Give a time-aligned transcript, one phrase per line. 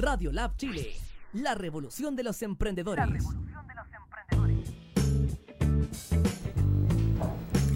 [0.00, 0.94] Radio Lab Chile,
[1.34, 3.22] la revolución de los emprendedores.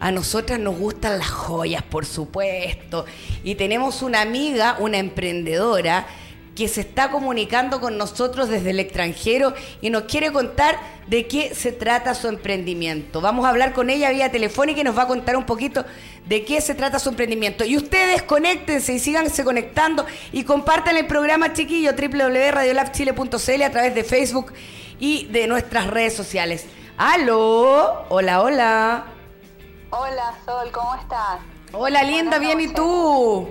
[0.00, 3.04] A nosotras nos gustan las joyas, por supuesto.
[3.44, 6.06] Y tenemos una amiga, una emprendedora,
[6.58, 10.76] que se está comunicando con nosotros desde el extranjero y nos quiere contar
[11.06, 13.20] de qué se trata su emprendimiento.
[13.20, 15.84] Vamos a hablar con ella vía telefónica y nos va a contar un poquito
[16.26, 17.64] de qué se trata su emprendimiento.
[17.64, 24.02] Y ustedes conéctense y síganse conectando y compartan el programa chiquillo www.radiolabchile.cl a través de
[24.02, 24.52] Facebook
[24.98, 26.66] y de nuestras redes sociales.
[26.96, 28.04] ¡Aló!
[28.08, 29.17] Hola, hola.
[29.90, 31.40] Hola, Sol, ¿cómo estás?
[31.72, 33.48] Hola, linda, bien, ¿y tú?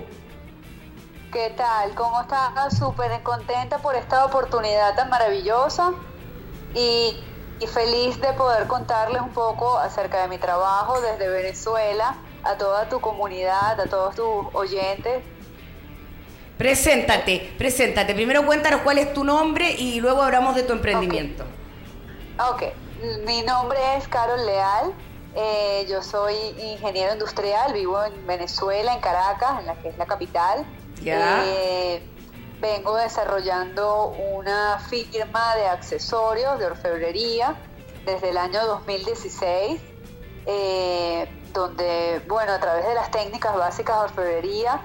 [1.32, 1.92] ¿Qué tal?
[1.96, 2.78] ¿Cómo estás?
[2.78, 5.94] Súper contenta por esta oportunidad tan maravillosa
[6.76, 7.16] y,
[7.66, 13.00] feliz de poder contarles un poco acerca de mi trabajo desde Venezuela a toda tu
[13.00, 15.24] comunidad, a todos tus oyentes.
[16.56, 18.14] Preséntate, preséntate.
[18.14, 21.42] Primero cuéntanos cuál es tu nombre y luego hablamos de tu emprendimiento.
[22.48, 22.62] Ok,
[23.26, 24.94] mi nombre es Carol Leal.
[25.34, 30.06] Eh, yo soy ingeniero industrial, vivo en Venezuela, en Caracas, en la que es la
[30.06, 30.66] capital.
[31.04, 32.02] Eh,
[32.60, 37.56] vengo desarrollando una firma de accesorios de orfebrería
[38.04, 39.80] desde el año 2016,
[40.46, 44.82] eh, donde, bueno, a través de las técnicas básicas de orfebrería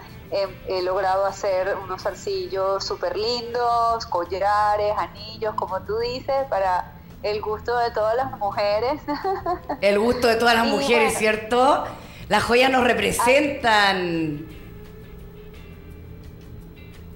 [0.67, 7.77] he, logrado hacer unos arcillos súper lindos, collares, anillos, como tú dices, para el gusto
[7.77, 9.01] de todas las mujeres.
[9.81, 11.85] El gusto de todas las mujeres, ¿cierto?
[12.29, 14.45] Las joyas nos representan.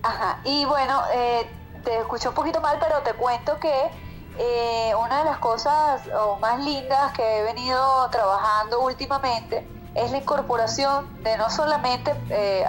[0.04, 1.46] Ajá, y bueno, eh,
[1.84, 3.74] te escuché un poquito mal, pero te cuento que
[4.40, 6.02] eh, una de las cosas
[6.40, 12.64] más lindas que he venido trabajando últimamente es la incorporación de no solamente eh,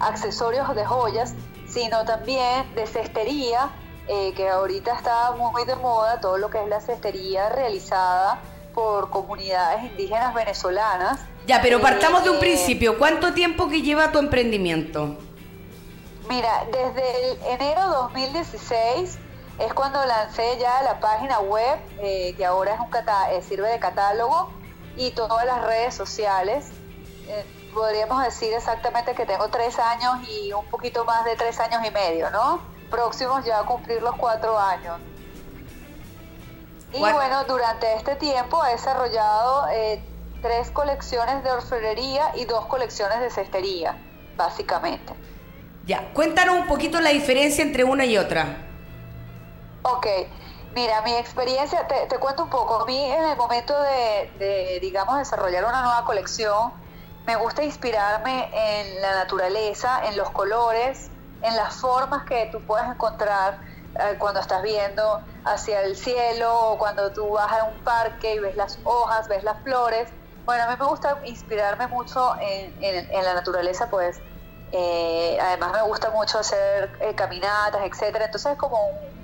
[0.00, 1.34] accesorios de joyas,
[1.68, 3.70] sino también de cestería
[4.08, 8.40] eh, que ahorita está muy de moda, todo lo que es la cestería realizada
[8.72, 11.20] por comunidades indígenas venezolanas.
[11.46, 12.96] Ya, pero partamos de un eh, principio.
[12.96, 15.18] ¿Cuánto tiempo que lleva tu emprendimiento?
[16.26, 19.18] Mira, desde el enero 2016
[19.58, 24.50] es cuando lancé ya la página web, eh, que ahora es un sirve de catálogo,
[24.96, 26.70] y todas las redes sociales.
[27.74, 31.90] podríamos decir exactamente que tengo tres años y un poquito más de tres años y
[31.90, 32.77] medio, ¿no?
[32.90, 34.98] Próximos ya a cumplir los cuatro años.
[36.92, 40.02] Y bueno, durante este tiempo he desarrollado eh,
[40.40, 43.96] tres colecciones de orfebrería y dos colecciones de cestería,
[44.36, 45.12] básicamente.
[45.86, 48.64] Ya, cuéntanos un poquito la diferencia entre una y otra.
[49.82, 50.06] Ok,
[50.74, 52.82] Mira, mi experiencia, te, cuento un poco.
[52.82, 56.72] A mí en el momento de, digamos, desarrollar una nueva colección,
[57.26, 61.10] me gusta inspirarme en la naturaleza, en los colores,
[61.42, 63.58] en las formas que tú puedes encontrar
[63.94, 65.02] eh, cuando estás viendo
[65.44, 69.44] hacia el cielo o cuando tú vas a un parque y ves las hojas, ves
[69.44, 70.08] las flores.
[70.44, 74.20] Bueno, a mí me gusta inspirarme mucho en, la naturaleza, pues
[74.72, 78.26] eh, además me gusta mucho hacer eh, caminatas, etcétera.
[78.26, 79.18] Entonces es como un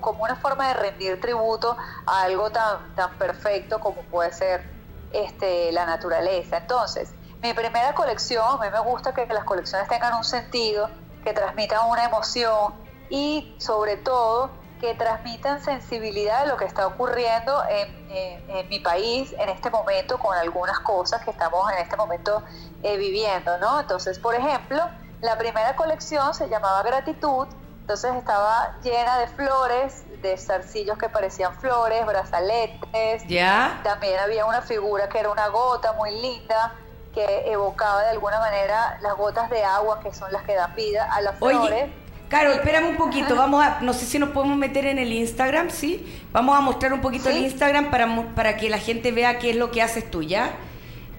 [0.00, 1.76] como una forma de rendir tributo
[2.06, 4.64] a algo tan, tan perfecto como puede ser
[5.12, 6.58] este, la naturaleza.
[6.58, 7.12] Entonces,
[7.42, 10.88] mi primera colección, a mí me gusta que las colecciones tengan un sentido,
[11.26, 12.72] que transmitan una emoción
[13.10, 14.48] y sobre todo
[14.80, 20.36] que transmitan sensibilidad de lo que está ocurriendo en, mi país en este momento con
[20.36, 22.44] algunas cosas que estamos en este momento
[22.84, 23.80] eh, viviendo, ¿no?
[23.80, 24.80] Entonces, por ejemplo,
[25.20, 27.48] la primera colección se llamaba Gratitud
[27.86, 33.24] entonces estaba llena de flores, de zarcillos que parecían flores, brazaletes.
[33.28, 33.80] Ya.
[33.84, 36.74] También había una figura que era una gota muy linda
[37.16, 41.08] que evocaba de alguna manera las gotas de agua que son las que dan vida
[41.10, 41.90] a las Oye, flores.
[42.28, 45.70] Carol, espérame un poquito, vamos a, no sé si nos podemos meter en el Instagram,
[45.70, 46.22] ¿sí?
[46.32, 49.56] Vamos a mostrar un poquito el Instagram para, para que la gente vea qué es
[49.56, 50.50] lo que haces tú, ¿ya?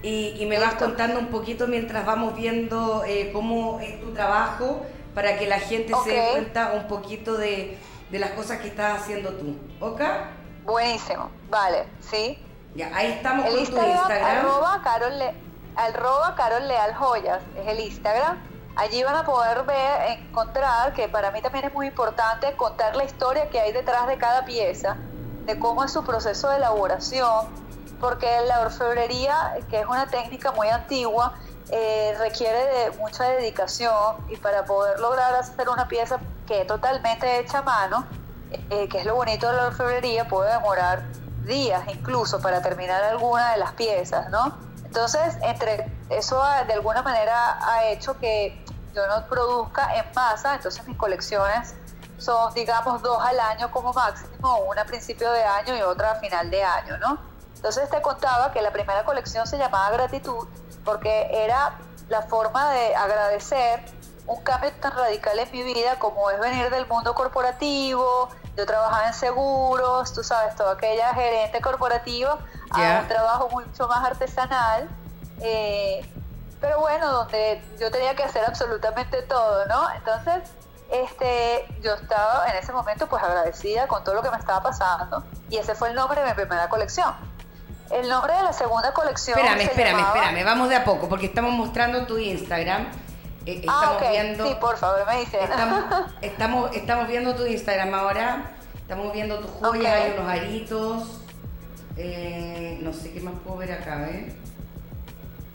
[0.04, 4.86] Y, me vas contando un poquito mientras vamos viendo eh, cómo es tu trabajo
[5.16, 7.78] para que la gente se dé cuenta un poquito de,
[8.12, 9.56] las cosas que estás haciendo tú.
[9.80, 10.02] ¿Ok?
[10.64, 12.38] Buenísimo, vale, sí.
[12.76, 14.46] Ya, ahí estamos con tu Instagram.
[14.46, 15.47] Arroba Carol, Le,
[15.78, 18.38] arroba Carol Leal Joyas, es el Instagram.
[18.76, 23.06] Allí van a poder ver, encontrar, que para mí también es muy importante contar la
[23.06, 24.98] historia que hay detrás de cada pieza,
[25.46, 27.48] de cómo es su proceso de elaboración,
[28.00, 31.34] porque la orfebrería, que es una técnica muy antigua,
[31.70, 37.40] eh, requiere de mucha dedicación y para poder lograr hacer una pieza que es totalmente
[37.40, 38.06] hecha a mano,
[38.70, 41.04] eh, que es lo bonito de la orfebrería, puede demorar
[41.46, 44.67] días incluso para terminar alguna de las piezas, ¿no?
[44.98, 48.66] Entonces, entre eso de alguna manera ha hecho que
[48.96, 51.76] yo no produzca en masa, entonces mis colecciones
[52.18, 56.16] son, digamos, dos al año como máximo, una a principio de año y otra a
[56.16, 57.20] final de año, ¿no?
[57.58, 60.48] Entonces te contaba que la primera colección se llamaba Gratitud
[60.84, 61.78] porque era
[62.10, 63.86] la forma de agradecer
[64.26, 69.08] un cambio tan radical en mi vida como es venir del mundo corporativo, yo trabajaba
[69.08, 72.40] en seguros, tú sabes, toda aquella gerente corporativa,
[72.72, 74.90] a un trabajo mucho más artesanal,
[75.42, 76.04] eh,
[76.60, 79.92] pero bueno, donde yo tenía que hacer absolutamente todo, ¿no?
[79.92, 80.50] Entonces,
[80.92, 85.24] este, yo estaba en ese momento pues agradecida con todo lo que me estaba pasando
[85.50, 87.14] y ese fue el nombre de mi primera colección.
[87.92, 89.38] El nombre de la segunda colección.
[89.38, 90.44] Espérame, espérame, espérame.
[90.44, 92.88] Vamos de a poco, porque estamos mostrando tu Instagram.
[93.48, 94.46] Eh, ah, estamos viendo.
[94.46, 95.40] Sí, por favor, me dice.
[96.22, 98.52] Estamos, estamos, viendo tu Instagram ahora.
[98.76, 101.22] Estamos viendo tus joyas, hay unos aritos.
[101.96, 104.36] Eh, no sé qué más puedo ver acá, ¿eh?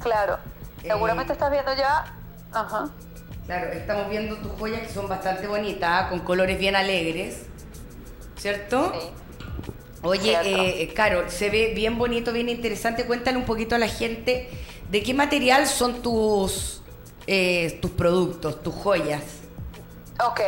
[0.00, 0.38] Claro.
[0.80, 2.16] Seguramente eh, estás viendo ya.
[2.50, 2.88] Ajá.
[3.44, 7.44] Claro, estamos viendo tus joyas que son bastante bonitas, con colores bien alegres.
[8.38, 8.90] ¿Cierto?
[8.94, 9.10] Sí.
[10.02, 10.38] Oye,
[10.82, 13.04] eh, Carol, se ve bien bonito, bien interesante.
[13.04, 14.48] Cuéntale un poquito a la gente
[14.90, 16.81] de qué material son tus,
[17.26, 19.22] eh, tus productos, tus joyas.
[20.24, 20.40] Ok,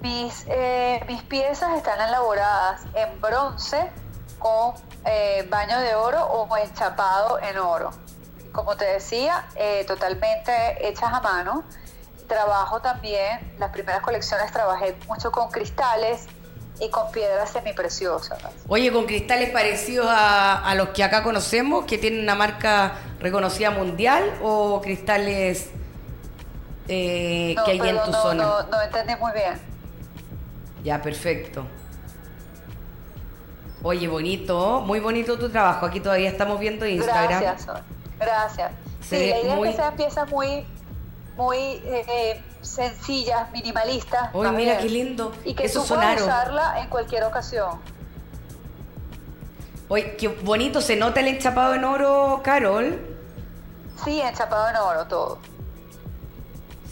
[0.00, 3.90] mis, eh, mis piezas están elaboradas en bronce
[4.38, 4.74] con
[5.04, 7.90] eh, baño de oro o enchapado en oro.
[8.52, 9.46] Como te decía,
[9.86, 10.52] totalmente
[10.88, 11.64] hechas a mano.
[12.26, 16.26] Trabajo también, las primeras colecciones trabajé mucho con cristales,
[16.80, 18.38] y con piedras semipreciosas.
[18.68, 24.38] Oye, con cristales parecidos a, los que acá conocemos, que tienen una marca reconocida mundial,
[24.42, 25.70] o cristales
[26.88, 28.42] eh, que hay en tu zona.
[28.42, 29.60] No, no entendí muy bien.
[30.82, 31.66] Ya, perfecto.
[33.82, 35.86] Oye, bonito, muy bonito tu trabajo.
[35.86, 37.40] Aquí todavía estamos viendo Instagram.
[37.40, 37.66] Gracias,
[38.18, 38.72] gracias.
[39.00, 40.66] sí, la idea es que sean piezas muy,
[41.36, 44.30] muy eh, sencillas, minimalistas.
[44.34, 45.32] Uy, mira qué lindo.
[45.44, 47.80] Y que tú puedas usarla en cualquier ocasión.
[49.88, 52.98] Oye, qué bonito se nota el enchapado en oro, Carol.
[54.04, 55.38] Sí, enchapado en oro, todo.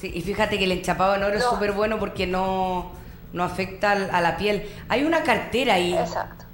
[0.01, 2.93] Sí, y fíjate que el enchapado en oro es súper bueno porque no,
[3.33, 4.71] no afecta a la piel.
[4.89, 5.97] Hay una cartera ahí.
[5.97, 6.45] Exacto.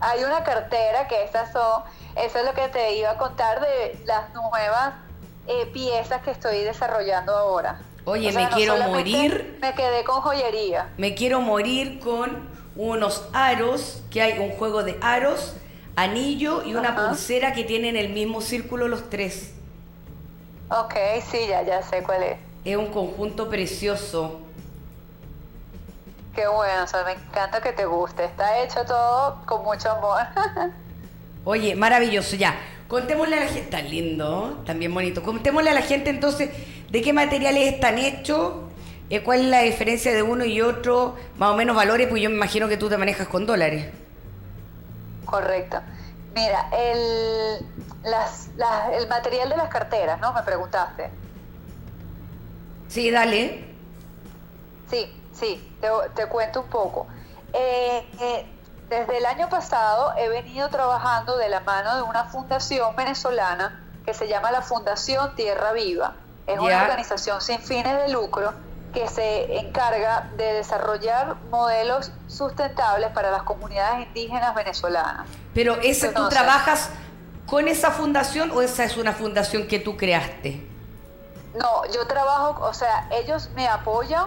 [0.00, 1.82] Hay una cartera que estas son,
[2.16, 4.94] eso es lo que te iba a contar de las nuevas
[5.46, 7.80] eh, piezas que estoy desarrollando ahora.
[8.04, 9.58] Oye, me quiero morir.
[9.62, 10.90] Me quedé con joyería.
[10.98, 15.54] Me quiero morir con unos aros, que hay un juego de aros,
[15.96, 19.53] anillo y una pulsera que tienen el mismo círculo los tres.
[20.76, 20.94] Ok,
[21.30, 22.36] sí, ya, ya sé cuál es.
[22.64, 24.40] Es un conjunto precioso.
[26.34, 28.24] Qué bueno, o sea, me encanta que te guste.
[28.24, 30.22] Está hecho todo con mucho amor.
[31.44, 32.56] Oye, maravilloso, ya.
[32.88, 35.22] Contémosle a la gente, está lindo, también bonito.
[35.22, 36.50] Contémosle a la gente entonces
[36.90, 38.54] de qué materiales están hechos,
[39.10, 42.30] eh, cuál es la diferencia de uno y otro, más o menos valores, pues yo
[42.30, 43.86] me imagino que tú te manejas con dólares.
[45.24, 45.78] Correcto.
[46.34, 47.66] Mira, el,
[48.92, 50.32] el material de las carteras, ¿no?
[50.32, 51.10] Me preguntaste.
[52.88, 53.64] Sí, dale.
[54.90, 55.76] Sí, sí,
[56.14, 57.06] te, cuento un poco.
[57.52, 58.46] Eh, eh,
[58.88, 64.12] desde el año pasado he venido trabajando de la mano de una fundación venezolana que
[64.12, 66.14] se llama la Fundación Tierra Viva.
[66.46, 68.52] Es una organización sin fines de lucro
[68.94, 75.28] que se encarga de desarrollar modelos sustentables para las comunidades indígenas venezolanas.
[75.52, 76.90] Pero ese tú trabajas
[77.46, 80.66] con esa fundación o esa es una fundación que tú creaste?
[81.54, 84.26] No, yo trabajo, o sea, ellos me apoyan,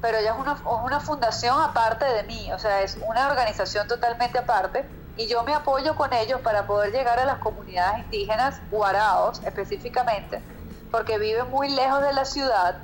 [0.00, 4.38] pero ella es una, una fundación aparte de mí, o sea, es una organización totalmente
[4.38, 4.84] aparte
[5.16, 10.40] y yo me apoyo con ellos para poder llegar a las comunidades indígenas guaraos específicamente,
[10.90, 12.78] porque viven muy lejos de la ciudad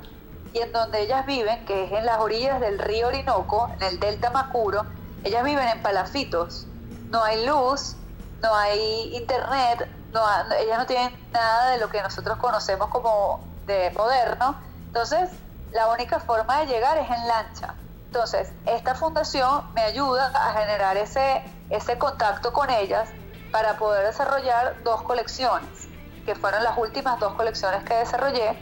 [0.57, 3.99] y en donde ellas viven, que es en las orillas del río Orinoco, en el
[3.99, 4.85] delta Macuro,
[5.23, 6.65] ellas viven en palafitos,
[7.09, 7.95] no hay luz,
[8.41, 10.21] no hay internet, no,
[10.59, 14.59] ellas no tienen nada de lo que nosotros conocemos como de moderno.
[14.87, 15.29] Entonces,
[15.71, 17.75] la única forma de llegar es en lancha.
[18.05, 23.09] Entonces, esta fundación me ayuda a generar ese, ese contacto con ellas
[23.51, 25.87] para poder desarrollar dos colecciones,
[26.25, 28.57] que fueron las últimas dos colecciones que desarrollé,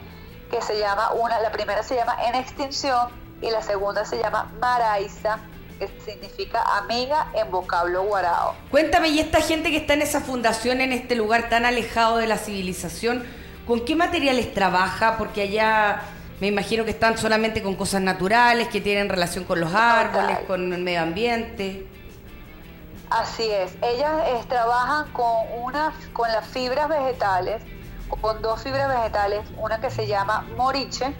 [0.50, 3.08] que se llama una, la primera se llama En Extinción
[3.42, 5.38] y la segunda se llama Maraiza,
[5.78, 8.54] que significa amiga en vocablo guarao.
[8.70, 12.26] Cuéntame, ¿y esta gente que está en esa fundación, en este lugar tan alejado de
[12.26, 13.24] la civilización,
[13.66, 15.16] con qué materiales trabaja?
[15.18, 16.02] Porque allá
[16.40, 20.72] me imagino que están solamente con cosas naturales, que tienen relación con los árboles, con
[20.72, 21.86] el medio ambiente.
[23.10, 27.62] Así es, ellas trabajan con, una, con las fibras vegetales,
[28.08, 31.14] con dos fibras vegetales, una que se llama moriche,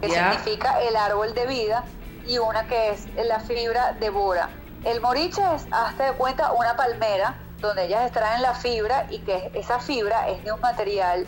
[0.00, 1.84] que significa el árbol de vida,
[2.26, 4.50] y una que es la fibra de bora.
[4.84, 9.50] El moriche es, hazte de cuenta, una palmera donde ellas extraen la fibra y que
[9.54, 11.26] esa fibra es de un material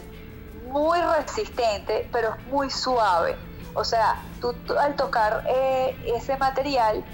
[0.67, 3.37] muy resistente, pero es muy suave.
[3.75, 7.05] O sea, tú, al tocar eh, ese material,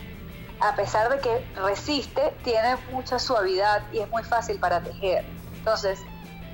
[0.61, 5.25] a pesar de que resiste, tiene mucha suavidad y es muy fácil para tejer.
[5.59, 6.00] Entonces,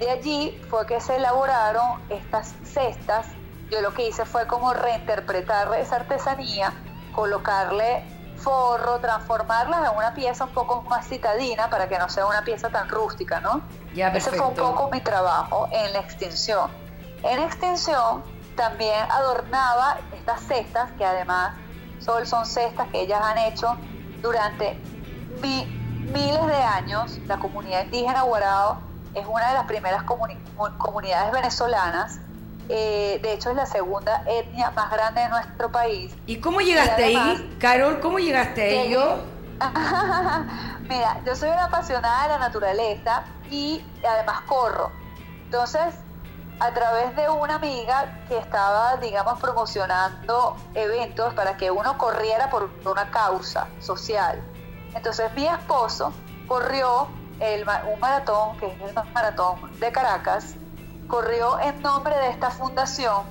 [0.02, 3.28] de allí fue que se elaboraron estas cestas.
[3.70, 6.72] Yo lo que hice fue como reinterpretar esa artesanía
[7.14, 8.04] colocarle
[8.36, 12.70] forro, transformarla en una pieza un poco más citadina para que no sea una pieza
[12.70, 13.62] tan rústica, ¿no?
[13.94, 16.68] Ya, Ese fue un poco mi trabajo en la extinción.
[17.22, 18.24] En extinción
[18.56, 21.54] también adornaba estas cestas, que además
[22.00, 23.76] son cestas que ellas han hecho
[24.20, 24.76] durante
[25.40, 27.18] miles de años.
[27.28, 32.20] La comunidad indígena Guarao es una de las primeras comunidades venezolanas
[32.68, 36.14] eh, de hecho es la segunda etnia más grande de nuestro país.
[36.26, 38.00] ¿Y cómo llegaste ahí, Carol?
[38.00, 38.90] ¿Cómo llegaste ahí?
[38.90, 39.18] Yo?
[40.88, 44.90] Mira, yo soy una apasionada de la naturaleza y además corro.
[45.44, 45.94] Entonces,
[46.60, 52.70] a través de una amiga que estaba, digamos, promocionando eventos para que uno corriera por
[52.84, 54.42] una causa social.
[54.94, 56.12] Entonces, mi esposo
[56.46, 57.08] corrió
[57.42, 60.54] el, un maratón, que es el maratón de Caracas,
[61.08, 63.24] corrió en nombre de esta fundación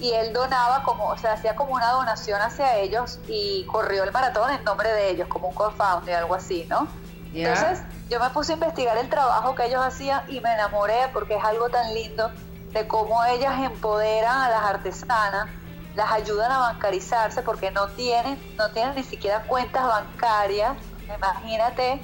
[0.00, 4.12] y él donaba como, o sea, hacía como una donación hacia ellos y corrió el
[4.12, 6.88] maratón en nombre de ellos, como un co-founder, algo así, ¿no?
[7.34, 11.36] Entonces yo me puse a investigar el trabajo que ellos hacían y me enamoré porque
[11.36, 12.30] es algo tan lindo
[12.72, 15.48] de cómo ellas empoderan a las artesanas,
[15.94, 20.76] las ayudan a bancarizarse porque no tienen, no tienen ni siquiera cuentas bancarias.
[21.14, 22.00] Imagínate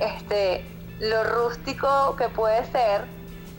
[0.00, 0.64] este,
[0.98, 3.06] lo rústico que puede ser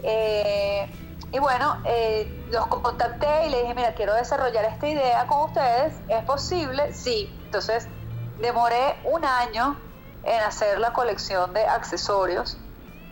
[0.03, 0.89] eh,
[1.31, 5.93] y bueno, eh, los contacté y le dije, mira, quiero desarrollar esta idea con ustedes.
[6.09, 6.93] ¿Es posible?
[6.93, 7.33] Sí.
[7.45, 7.87] Entonces,
[8.39, 9.79] demoré un año
[10.23, 12.57] en hacer la colección de accesorios.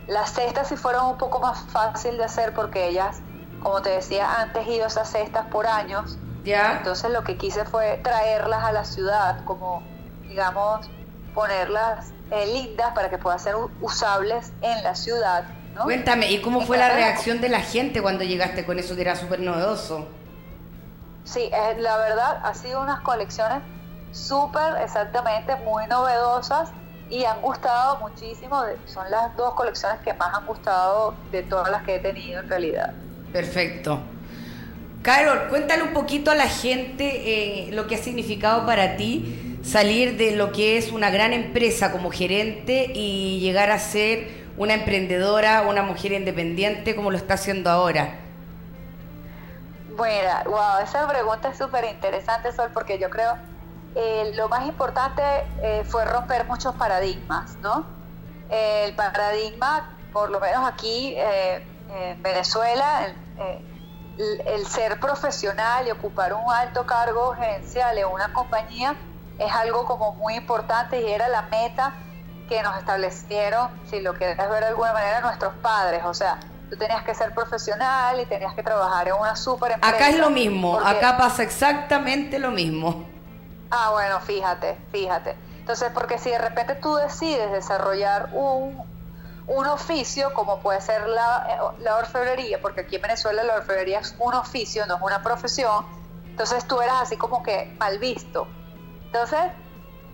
[0.08, 3.22] Las cestas sí fueron un poco más fácil de hacer porque ellas,
[3.62, 6.18] como te decía, han tejido esas cestas por años.
[6.44, 6.78] Ya.
[6.78, 9.84] Entonces lo que quise fue traerlas a la ciudad, como
[10.28, 10.90] digamos,
[11.40, 15.46] ponerlas eh, lindas para que puedan ser usables en la ciudad
[15.84, 19.16] Cuéntame, ¿y cómo fue la reacción de la gente cuando llegaste con eso que era
[19.16, 20.10] súper novedoso?
[21.24, 23.62] Sí, la verdad, ha sido unas colecciones
[24.12, 26.72] súper, exactamente, muy novedosas
[27.10, 28.62] y han gustado muchísimo.
[28.88, 32.50] Son las dos colecciones que más han gustado de todas las que he tenido en
[32.50, 32.94] realidad.
[33.32, 34.02] Perfecto.
[35.02, 40.18] Carol, cuéntale un poquito a la gente eh, lo que ha significado para ti salir
[40.18, 45.62] de lo que es una gran empresa como gerente y llegar a ser una emprendedora,
[45.64, 48.20] una mujer independiente como lo está haciendo ahora?
[49.96, 53.38] Bueno, wow, esa pregunta es súper interesante, Sol, porque yo creo
[53.96, 55.22] eh, lo más importante
[55.62, 57.86] eh, fue romper muchos paradigmas, ¿no?
[58.50, 61.64] el paradigma, por lo menos aquí eh,
[61.94, 63.08] en Venezuela,
[64.18, 68.96] el, el, ser profesional y ocupar un alto cargo gerencial en una compañía
[69.40, 71.94] es algo como muy importante y era la meta
[72.48, 76.04] que nos establecieron, si lo quieres ver de alguna manera, nuestros padres.
[76.04, 79.96] O sea, tú tenías que ser profesional y tenías que trabajar en una super empresa.
[79.96, 83.06] Acá es lo mismo, acá pasa exactamente lo mismo.
[83.72, 85.36] Ah, bueno, fíjate, fíjate.
[85.60, 88.84] Entonces, porque si de repente tú decides desarrollar un,
[89.46, 94.16] un oficio, como puede ser la, la orfebrería, porque aquí en Venezuela la orfebrería es
[94.18, 95.86] un oficio, no es una profesión,
[96.26, 98.48] entonces tú eras así como que mal visto.
[99.12, 99.40] Entonces,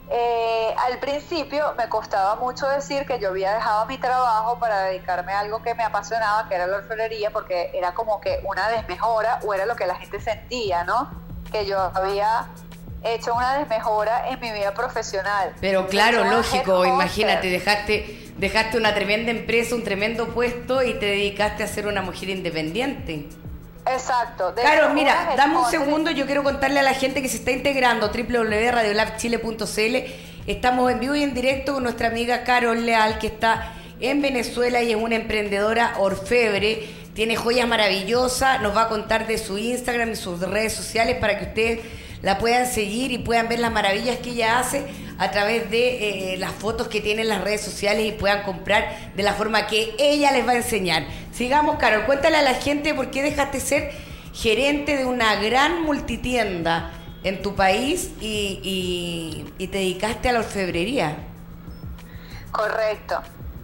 [0.09, 5.33] eh, al principio me costaba mucho decir que yo había dejado mi trabajo para dedicarme
[5.33, 9.39] a algo que me apasionaba, que era la orfebrería, porque era como que una desmejora
[9.45, 11.09] o era lo que la gente sentía, ¿no?
[11.51, 12.47] Que yo había
[13.03, 15.53] hecho una desmejora en mi vida profesional.
[15.59, 21.63] Pero claro, lógico, imagínate, dejaste, dejaste una tremenda empresa, un tremendo puesto y te dedicaste
[21.63, 23.27] a ser una mujer independiente.
[23.87, 24.53] Exacto.
[24.55, 28.09] Claro, mira, dame un segundo, yo quiero contarle a la gente que se está integrando
[28.09, 29.95] www.radiolabchile.cl.
[30.47, 34.81] Estamos en vivo y en directo con nuestra amiga Carol Leal, que está en Venezuela
[34.81, 36.87] y es una emprendedora orfebre.
[37.13, 41.37] Tiene joyas maravillosas, nos va a contar de su Instagram y sus redes sociales para
[41.37, 41.79] que ustedes
[42.21, 44.85] la puedan seguir y puedan ver las maravillas que ella hace
[45.17, 49.13] a través de eh, las fotos que tiene en las redes sociales y puedan comprar
[49.15, 51.05] de la forma que ella les va a enseñar.
[51.31, 53.91] Sigamos, Carol, cuéntale a la gente por qué dejaste ser
[54.33, 56.91] gerente de una gran multitienda
[57.23, 61.15] en tu país y, te dedicaste a la orfebrería.
[62.51, 63.21] Correcto.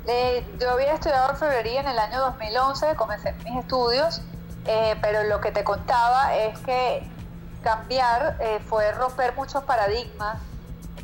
[0.08, 4.22] Eh, yo había estudiado orfebrería en el año 2011, comencé mis estudios,
[4.66, 7.04] eh, pero lo que te contaba es que
[7.62, 8.38] cambiar
[8.68, 10.40] fue romper muchos paradigmas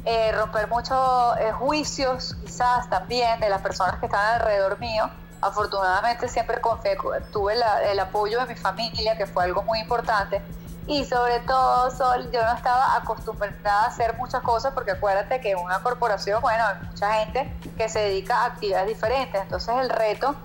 [0.10, 5.10] eh, romper muchos eh, juicios quizás también de las personas que estaban alrededor mío.
[5.42, 6.62] Afortunadamente siempre
[7.34, 7.56] tuve
[7.92, 10.42] el apoyo de mi familia, que fue algo muy importante.
[10.88, 15.52] Y sobre todo, Sol, yo no estaba acostumbrada a hacer muchas cosas porque acuérdate que
[15.52, 19.42] en una corporación, bueno, hay mucha gente que se dedica a actividades diferentes.
[19.42, 20.36] Entonces el reto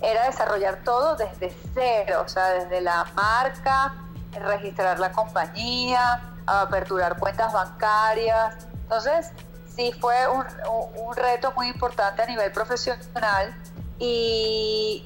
[0.00, 3.92] era desarrollar todo desde cero, o sea, desde la marca,
[4.32, 9.30] registrar la compañía, aperturar cuentas bancarias, entonces,
[9.76, 13.54] sí fue un, reto muy importante a nivel profesional
[14.00, 15.04] y,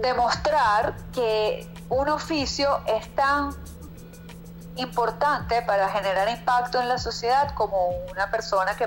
[0.00, 3.50] demostrar que un oficio es tan
[4.76, 8.86] importante para generar impacto en la sociedad como una persona que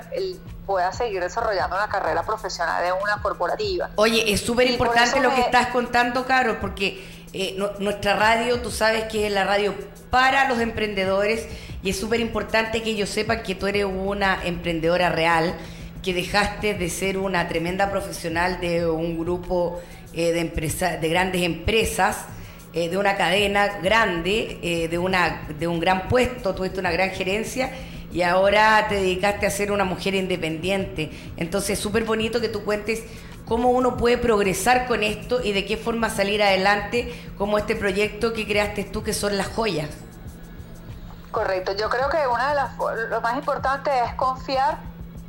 [0.64, 3.90] pueda seguir desarrollando una carrera profesional en una corporativa.
[3.96, 9.04] Oye, es súper importante lo que estás contando, Caro, porque eh, nuestra radio, tú sabes
[9.04, 9.74] que es la radio
[10.10, 11.46] para los emprendedores
[11.88, 15.54] y es súper importante que ellos sepan que tú eres una emprendedora real,
[16.02, 19.80] que dejaste de ser una tremenda profesional de un grupo
[20.12, 22.26] eh, de, empresa, de grandes empresas,
[22.74, 27.70] eh, de una cadena grande, de, una, de un gran puesto, tuviste una gran gerencia
[28.12, 31.08] y ahora te dedicaste a ser una mujer independiente.
[31.38, 33.02] Entonces es súper bonito que tú cuentes
[33.46, 38.34] cómo uno puede progresar con esto y de qué forma salir adelante como este proyecto
[38.34, 39.88] que creaste tú que son las joyas.
[41.38, 42.70] Correcto, yo creo que una de las
[43.10, 44.76] lo más importante es confiar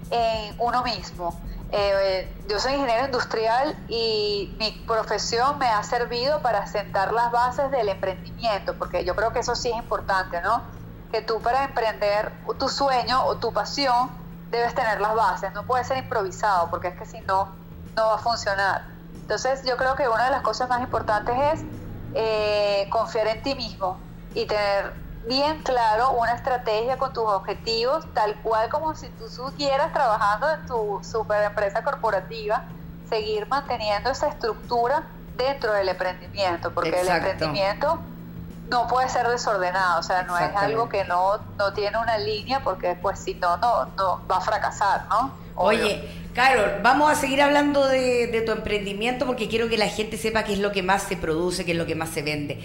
[0.10, 1.40] en uno mismo.
[1.72, 7.70] Eh, yo soy ingeniero industrial y mi profesión me ha servido para sentar las bases
[7.70, 10.64] del emprendimiento, porque yo creo que eso sí es importante, ¿no?
[11.12, 14.10] Que tú para emprender tu sueño o tu pasión
[14.50, 17.56] debes tener las bases, no puede ser improvisado, porque es que si no,
[17.96, 18.82] no va a funcionar.
[19.22, 21.66] Entonces yo creo que una de las cosas más importantes es
[22.14, 24.00] eh, confiar en ti mismo
[24.34, 29.94] y tener bien claro una estrategia con tus objetivos, tal cual como si tú estuvieras
[29.94, 32.64] trabajando en tu super empresa corporativa,
[33.10, 35.04] seguir manteniendo esa estructura
[35.38, 38.00] dentro del emprendimiento, porque el emprendimiento
[38.70, 42.62] no puede ser desordenado, o sea, no es algo que no, no tiene una línea,
[42.64, 45.32] porque pues si no, no, no va a fracasar, ¿no?
[45.56, 50.44] Oye, Carol, vamos a seguir hablando de, tu emprendimiento porque quiero que la gente sepa
[50.44, 52.60] qué es lo que más se produce, qué es lo que más se vende.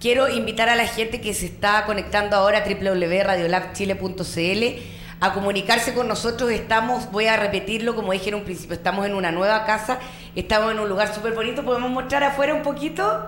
[0.00, 4.80] Quiero invitar a la gente que se está conectando ahora a www.radiolabchile.cl
[5.20, 6.52] a comunicarse con nosotros.
[6.52, 9.98] Estamos, voy a repetirlo como dije en un principio, estamos en una nueva casa,
[10.36, 11.64] estamos en un lugar súper bonito.
[11.64, 13.26] ¿Podemos mostrar afuera un poquito?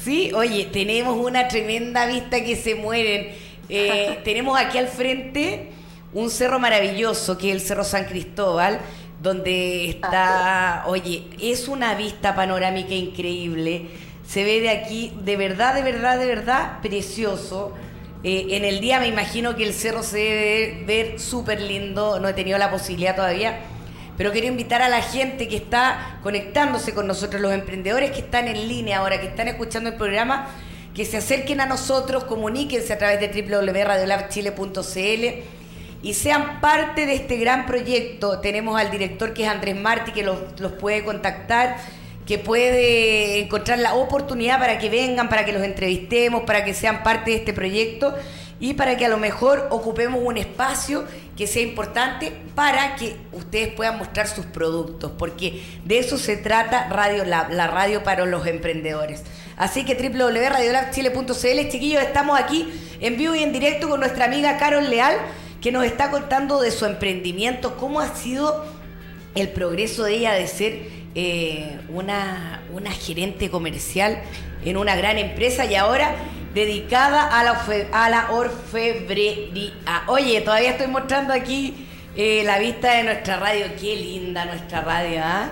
[0.00, 3.34] Sí, oye, tenemos una tremenda vista que se mueren.
[3.68, 5.72] Eh, tenemos aquí al frente
[6.12, 8.78] un cerro maravilloso que es el Cerro San Cristóbal,
[9.20, 14.05] donde está, oye, es una vista panorámica increíble.
[14.26, 17.72] Se ve de aquí, de verdad, de verdad, de verdad, precioso.
[18.24, 22.26] Eh, en el día me imagino que el cerro se debe ver súper lindo, no
[22.28, 23.60] he tenido la posibilidad todavía,
[24.16, 28.48] pero quiero invitar a la gente que está conectándose con nosotros, los emprendedores que están
[28.48, 30.48] en línea ahora, que están escuchando el programa,
[30.94, 35.44] que se acerquen a nosotros, comuníquense a través de www.radiolabchile.cl
[36.02, 38.40] y sean parte de este gran proyecto.
[38.40, 41.76] Tenemos al director que es Andrés Martí, que los, los puede contactar
[42.26, 47.02] que puede encontrar la oportunidad para que vengan, para que los entrevistemos, para que sean
[47.02, 48.14] parte de este proyecto
[48.58, 51.04] y para que a lo mejor ocupemos un espacio
[51.36, 56.88] que sea importante para que ustedes puedan mostrar sus productos, porque de eso se trata
[56.88, 59.22] Radio Lab, la radio para los emprendedores.
[59.56, 62.68] Así que www.radiolabchile.cl, chiquillos, estamos aquí
[63.00, 65.16] en vivo y en directo con nuestra amiga Carol Leal,
[65.60, 68.64] que nos está contando de su emprendimiento, cómo ha sido
[69.34, 74.20] el progreso de ella de ser eh, una, una gerente comercial
[74.64, 76.14] en una gran empresa y ahora
[76.52, 79.72] dedicada a la, a la orfebrería.
[80.08, 83.66] Oye, todavía estoy mostrando aquí eh, la vista de nuestra radio.
[83.80, 85.48] Qué linda nuestra radio, ¿ah?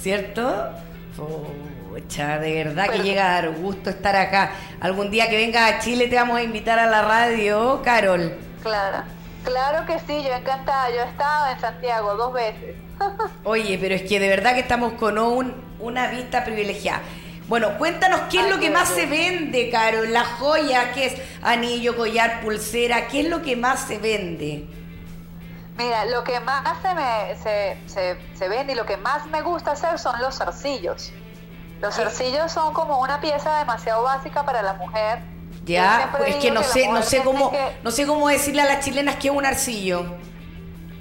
[0.00, 0.70] ¿Cierto?
[1.14, 4.52] Pucha, de verdad que llega a dar gusto estar acá.
[4.80, 8.34] Algún día que vengas a Chile te vamos a invitar a la radio, Carol.
[8.62, 9.04] Claro,
[9.44, 10.90] claro que sí, yo encantada.
[10.90, 12.76] Yo he estado en Santiago dos veces.
[13.44, 15.18] Oye, pero es que de verdad que estamos con
[15.78, 17.02] una vista privilegiada.
[17.48, 20.04] Bueno, cuéntanos qué es lo que más se vende, Caro.
[20.04, 21.16] La joya, ¿qué es?
[21.42, 24.66] Anillo, collar, pulsera, ¿qué es lo que más se vende?
[25.76, 26.62] Mira, lo que más
[27.42, 31.12] se, se, vende y lo que más me gusta hacer son los zarcillos.
[31.80, 35.18] Los zarcillos son como una pieza demasiado básica para la mujer.
[35.64, 39.16] Ya, es que no sé, no sé cómo, no sé cómo decirle a las chilenas
[39.16, 40.16] que es un arcillo.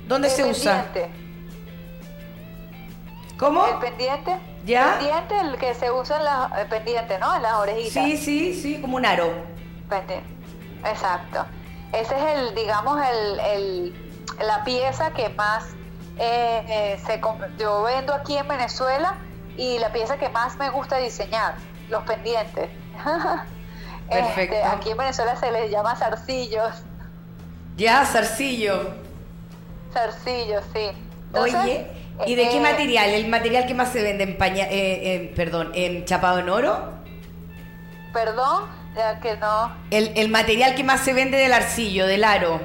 [0.07, 0.85] ¿Dónde se usa?
[3.37, 3.65] ¿Cómo?
[3.65, 4.37] El pendiente.
[4.65, 4.93] ¿Ya?
[4.93, 7.35] El pendiente, el que se usa en las el pendiente, ¿no?
[7.35, 7.91] En las orejitas.
[7.91, 9.33] Sí, sí, sí, como un aro.
[10.85, 11.45] Exacto.
[11.91, 14.11] Ese es el, digamos, el, el
[14.45, 15.65] la pieza que más
[16.17, 17.21] eh, eh, se
[17.57, 19.15] yo vendo aquí en Venezuela
[19.57, 21.55] y la pieza que más me gusta diseñar,
[21.89, 22.69] los pendientes.
[24.11, 24.55] Perfecto.
[24.55, 26.73] Este, aquí en Venezuela se les llama zarcillos.
[27.77, 28.93] Ya, zarcillo.
[29.93, 30.91] Zarcillo, sí.
[31.33, 31.87] Oye,
[32.25, 33.09] ¿Y de qué eh, material?
[33.09, 36.91] ¿El material que más se vende en paña, eh, perdón, en chapado en oro?
[38.13, 39.73] Perdón, ya que no.
[39.89, 42.59] El, el, material que más se vende del arcillo, del aro.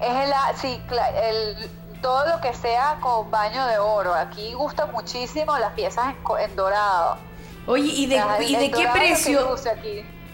[0.00, 0.82] Es el, sí,
[1.22, 4.14] el, todo lo que sea con baño de oro.
[4.14, 7.18] Aquí gusta muchísimo las piezas en, dorado.
[7.66, 9.56] Oye, ¿y de, ¿y de qué precio?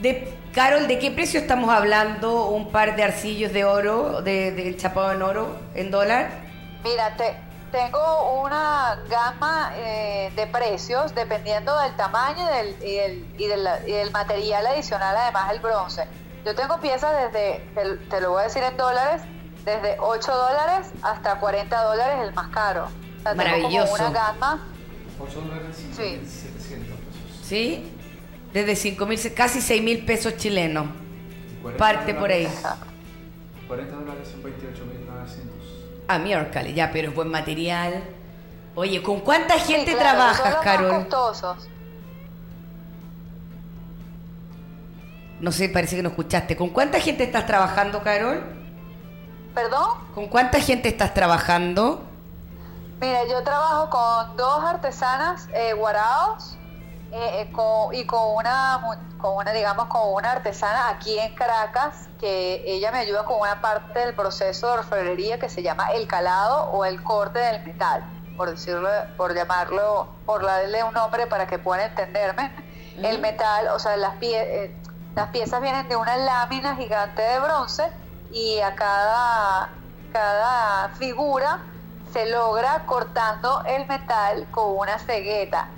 [0.01, 4.77] De, Carol, ¿de qué precio estamos hablando un par de arcillos de oro, de, de
[4.77, 6.29] chapado en oro, en dólar?
[6.83, 7.37] Mírate,
[7.73, 12.47] tengo una gama eh, de precios dependiendo del tamaño
[12.83, 16.07] y del, material adicional, además el bronce.
[16.45, 17.61] Yo tengo piezas desde,
[18.11, 19.23] te, lo voy a decir en dólares,
[19.65, 22.89] desde 8 dólares hasta 40 dólares el más caro.
[23.25, 23.95] Maravilloso.
[23.95, 24.69] una gama.
[25.19, 26.42] 8 dólares, sí.
[27.53, 27.85] ¿Sí?
[28.55, 30.87] Desde 5 mil, casi 6 mil pesos chilenos.
[31.77, 32.49] Parte por ahí.
[33.69, 35.53] 40 dólares son 28 mil 900.
[36.09, 38.05] Ah, miércoles, ya, pero es buen material.
[38.75, 41.07] Oye, ¿con cuánta gente trabajas, Carol?
[45.41, 46.57] No sé, parece que no escuchaste.
[46.57, 48.43] ¿Con cuánta gente estás trabajando, Carol?
[49.55, 49.91] ¿Perdón?
[50.15, 52.03] ¿Con cuánta gente estás trabajando?
[52.99, 56.57] Mira, yo trabajo con dos artesanas eh, guaraos
[57.15, 57.53] eh, eh,
[57.93, 58.81] y con una,
[59.19, 63.61] con una, digamos, con una artesana aquí en Caracas, que ella me ayuda con una
[63.61, 68.03] parte del proceso de orfebrería que se llama el calado o el corte del metal,
[68.39, 72.51] por decirlo, por llamarlo, por darle un nombre para que puedan entenderme.
[72.97, 74.75] El metal, o sea, las, eh,
[75.15, 77.91] las piezas vienen de una lámina gigante de bronce
[78.31, 79.69] y a cada,
[80.15, 81.61] cada figura
[82.11, 85.69] se logra cortando el metal con una cegueta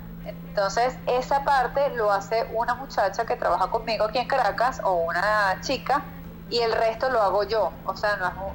[0.55, 5.59] entonces, esa parte lo hace una muchacha que trabaja conmigo aquí en Caracas o una
[5.59, 6.01] chica
[6.49, 7.73] y el resto lo hago yo.
[7.83, 8.53] O sea, no,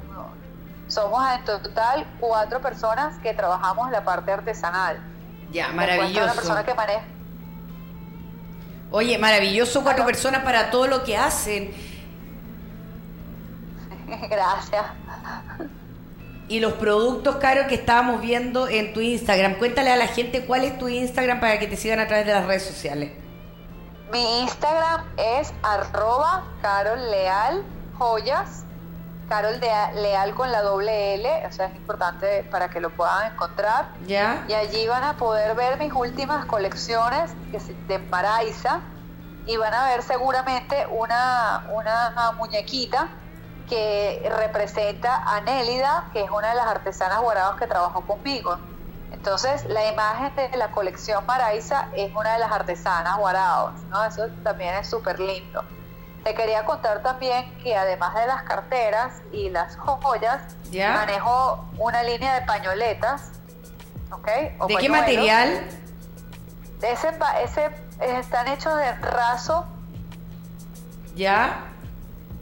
[0.87, 4.99] somos en total cuatro personas que trabajamos en la parte artesanal.
[5.51, 6.23] Ya, maravilloso.
[6.23, 7.03] Una persona que maneja.
[8.89, 11.71] Oye, maravilloso cuatro personas para todo lo que hacen.
[14.27, 14.85] Gracias
[16.51, 19.55] y los productos, Caro, que estábamos viendo en tu Instagram.
[19.55, 22.33] Cuéntale a la gente cuál es tu Instagram para que te sigan a través de
[22.33, 23.13] las redes sociales.
[24.11, 27.63] Mi Instagram es arroba Carol Leal
[27.97, 28.65] Joyas,
[29.29, 33.87] Carol Leal con la doble L, o sea, es importante para que lo puedan encontrar.
[34.05, 34.43] Ya.
[34.49, 37.31] Y allí van a poder ver mis últimas colecciones
[37.87, 38.81] de Maraiza
[39.45, 43.07] y van a ver seguramente una, una muñequita
[43.71, 48.57] que representa a Nélida, que es una de las artesanas guarados que trabajó conmigo.
[49.13, 54.03] Entonces, la imagen de la colección Maraiza es una de las artesanas guarados, ¿no?
[54.03, 55.63] Eso también es súper lindo.
[56.25, 60.41] Te quería contar también que además de las carteras y las joyas,
[60.73, 63.31] manejo una línea de pañoletas,
[64.11, 64.27] ¿ok?
[64.67, 65.65] ¿De qué material?
[66.81, 67.09] Ese,
[67.41, 67.69] ese
[68.19, 69.65] están hechos de raso.
[71.15, 71.70] ¿Ya?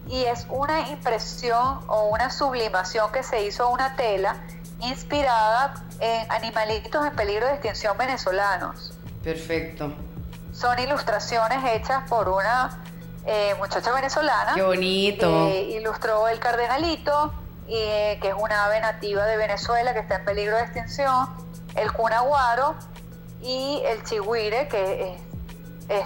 [0.10, 4.36] Y es una impresión o una sublimación que se hizo a una tela
[4.82, 8.94] inspirada en animalitos en peligro de extinción venezolanos.
[9.24, 9.94] Perfecto.
[10.52, 12.82] Son ilustraciones hechas por una
[13.26, 14.56] eh, muchacha venezolana.
[14.56, 15.48] Qué bonito.
[15.48, 17.32] Eh, ilustró el cardenalito,
[17.68, 21.30] eh, que es una ave nativa de Venezuela que está en peligro de extinción,
[21.76, 22.76] el cunaguaro
[23.42, 25.18] y el chihuire, que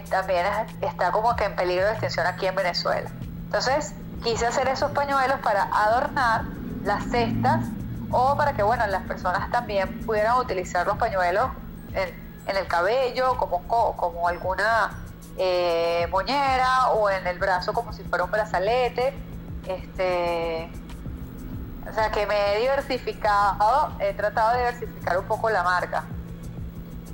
[0.09, 0.45] también
[0.81, 3.09] está como que en peligro de extinción aquí en Venezuela.
[3.53, 6.45] Entonces, quise hacer esos pañuelos para adornar
[6.83, 7.63] las cestas
[8.09, 11.51] o para que, bueno, las personas también pudieran utilizar los pañuelos
[11.93, 13.61] en, el cabello, como,
[13.95, 14.97] como alguna
[15.37, 19.13] eh, moñera o en el brazo como si fuera un brazalete.
[19.67, 20.71] Este,
[21.87, 26.05] o sea que me he diversificado, he tratado de diversificar un poco la marca.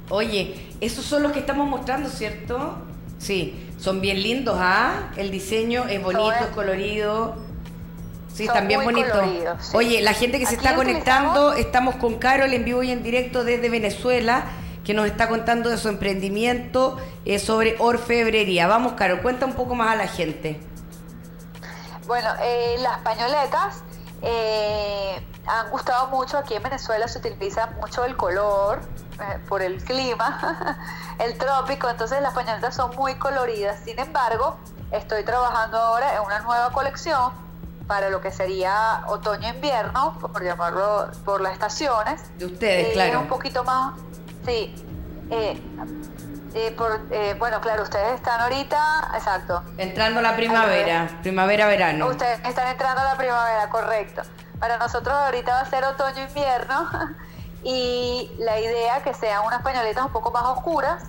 [0.09, 2.77] Oye, esos son los que estamos mostrando, ¿cierto?
[3.17, 5.09] Sí, son bien lindos, ¿ah?
[5.15, 7.35] El diseño es bonito, es colorido.
[8.33, 9.21] Sí, también bonito.
[9.73, 13.43] Oye, la gente que se está conectando, estamos con Carol en vivo y en directo
[13.43, 14.45] desde Venezuela
[14.83, 18.67] que nos está contando de su emprendimiento eh, sobre orfebrería.
[18.67, 20.59] Vamos, Caro, cuenta un poco más a la gente.
[22.07, 23.83] Bueno, eh, las pañoletas
[24.21, 26.37] eh, han gustado mucho.
[26.37, 28.81] Aquí en Venezuela se utiliza mucho el color
[29.47, 30.77] por el clima,
[31.19, 33.79] el trópico, entonces las pañoletas son muy coloridas.
[33.83, 34.57] Sin embargo,
[34.91, 37.31] estoy trabajando ahora en una nueva colección
[37.87, 42.21] para lo que sería otoño-invierno, por llamarlo por las estaciones.
[42.37, 43.21] De ustedes, claro.
[43.21, 43.93] Un poquito más
[44.45, 44.73] Sí.
[45.31, 45.61] Eh,
[46.55, 49.63] eh, por, eh, bueno, claro, ustedes están ahorita, exacto.
[49.77, 52.07] Entrando a la primavera, primavera-verano.
[52.07, 54.23] Ustedes están entrando a la primavera, correcto.
[54.59, 56.89] Para nosotros ahorita va a ser otoño-invierno
[57.63, 61.03] y la idea que sean unas pañoletas un poco más oscuras,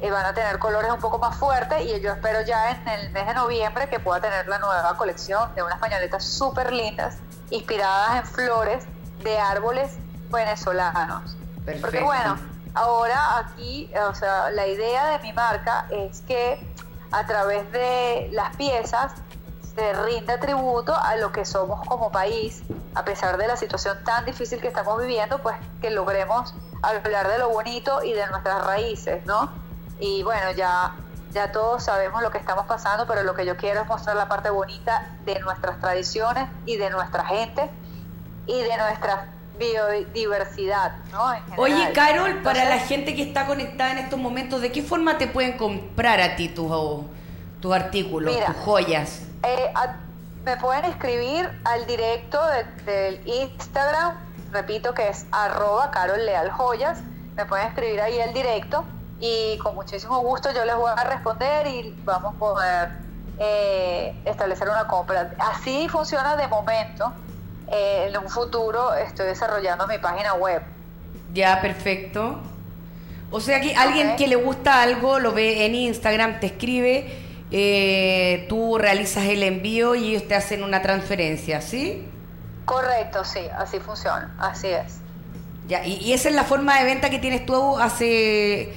[0.00, 3.26] van a tener colores un poco más fuertes y yo espero ya en el mes
[3.26, 7.16] de noviembre que pueda tener la nueva colección de unas pañoletas súper lindas,
[7.50, 8.84] inspiradas en flores
[9.24, 9.96] de árboles
[10.30, 11.36] venezolanos.
[11.64, 11.80] Perfecto.
[11.82, 12.38] Porque bueno,
[12.78, 16.60] Ahora aquí, o sea, la idea de mi marca es que
[17.10, 19.12] a través de las piezas
[19.78, 22.62] se rinda tributo a lo que somos como país,
[22.96, 27.38] a pesar de la situación tan difícil que estamos viviendo, pues que logremos hablar de
[27.38, 29.52] lo bonito y de nuestras raíces, ¿no?
[30.00, 30.96] Y bueno, ya,
[31.30, 34.26] ya todos sabemos lo que estamos pasando, pero lo que yo quiero es mostrar la
[34.26, 37.70] parte bonita de nuestras tradiciones y de nuestra gente
[38.46, 39.26] y de nuestras
[39.60, 41.34] biodiversidad, ¿no?
[41.56, 45.26] Oye, Carol, para la gente que está conectada en estos momentos, ¿de qué forma te
[45.26, 46.70] pueden comprar a ti tus,
[47.60, 49.22] tus artículos, tus joyas?
[49.42, 49.72] Eh,
[50.44, 52.40] me pueden escribir al directo
[52.86, 54.16] del Instagram,
[54.52, 57.00] repito que es arroba Carol Leal Joyas,
[57.36, 58.84] me pueden escribir ahí al directo
[59.20, 62.88] y con muchísimo gusto yo les voy a responder y vamos a poder
[63.38, 65.34] eh, establecer una compra.
[65.38, 67.12] Así funciona de momento
[67.70, 70.62] eh, en un futuro estoy desarrollando mi página web.
[71.34, 72.40] Ya, perfecto.
[73.30, 78.46] O sea que alguien que le gusta algo lo ve en Instagram, te escribe, eh,
[78.48, 82.08] tú realizas el envío y ellos te hacen una transferencia, ¿sí?
[82.64, 84.98] Correcto, sí, así funciona, así es.
[85.66, 88.74] Ya, y, y esa es la forma de venta que tienes tú hace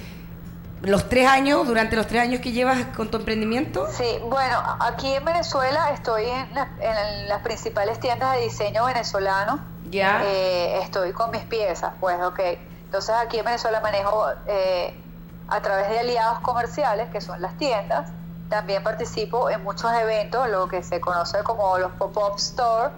[0.82, 3.88] los tres años, durante los tres años que llevas con tu emprendimiento?
[3.92, 9.60] Sí, bueno, aquí en Venezuela estoy en, las principales tiendas de diseño venezolano.
[9.90, 10.24] Ya.
[10.26, 12.40] Eh, estoy con mis piezas, pues, ok.
[12.86, 15.00] Entonces aquí en Venezuela manejo eh,
[15.48, 18.10] a través de aliados comerciales, que son las tiendas.
[18.52, 22.92] También participo en muchos eventos, lo que se conoce como los pop-up store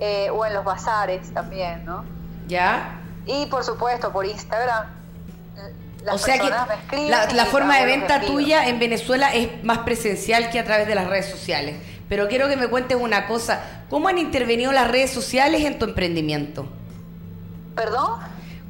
[0.00, 2.04] eh, o en los bazares también, ¿no?
[2.48, 2.98] Ya.
[3.26, 4.96] Y por supuesto por Instagram
[6.12, 10.64] o sea que la, forma de venta tuya en Venezuela es más presencial que a
[10.64, 11.76] través de las redes sociales.
[12.08, 13.82] Pero quiero que me cuentes una cosa.
[13.90, 16.68] ¿Cómo han intervenido las redes sociales en tu emprendimiento?
[17.74, 18.20] ¿Perdón?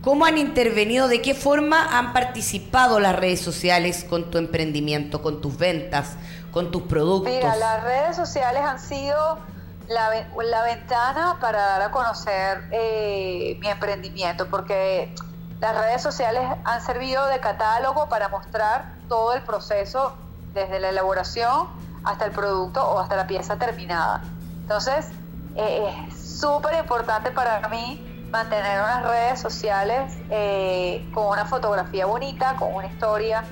[0.07, 1.09] ¿Cómo han intervenido?
[1.09, 6.15] ¿De qué forma han participado las redes sociales con tu emprendimiento, con tus ventas,
[6.53, 7.35] con tus productos?
[7.35, 9.41] Mira, las redes sociales han sido
[9.89, 15.13] la, ventana para dar a conocer eh, mi emprendimiento, porque
[15.59, 20.17] las redes sociales han servido de catálogo para mostrar todo el proceso
[20.55, 21.67] desde la elaboración
[22.05, 24.23] hasta el producto o hasta la pieza terminada.
[24.61, 25.09] Entonces,
[25.57, 32.57] eh, es súper importante para mí mantener unas redes sociales eh, con una fotografía bonita,
[32.57, 33.45] con una historia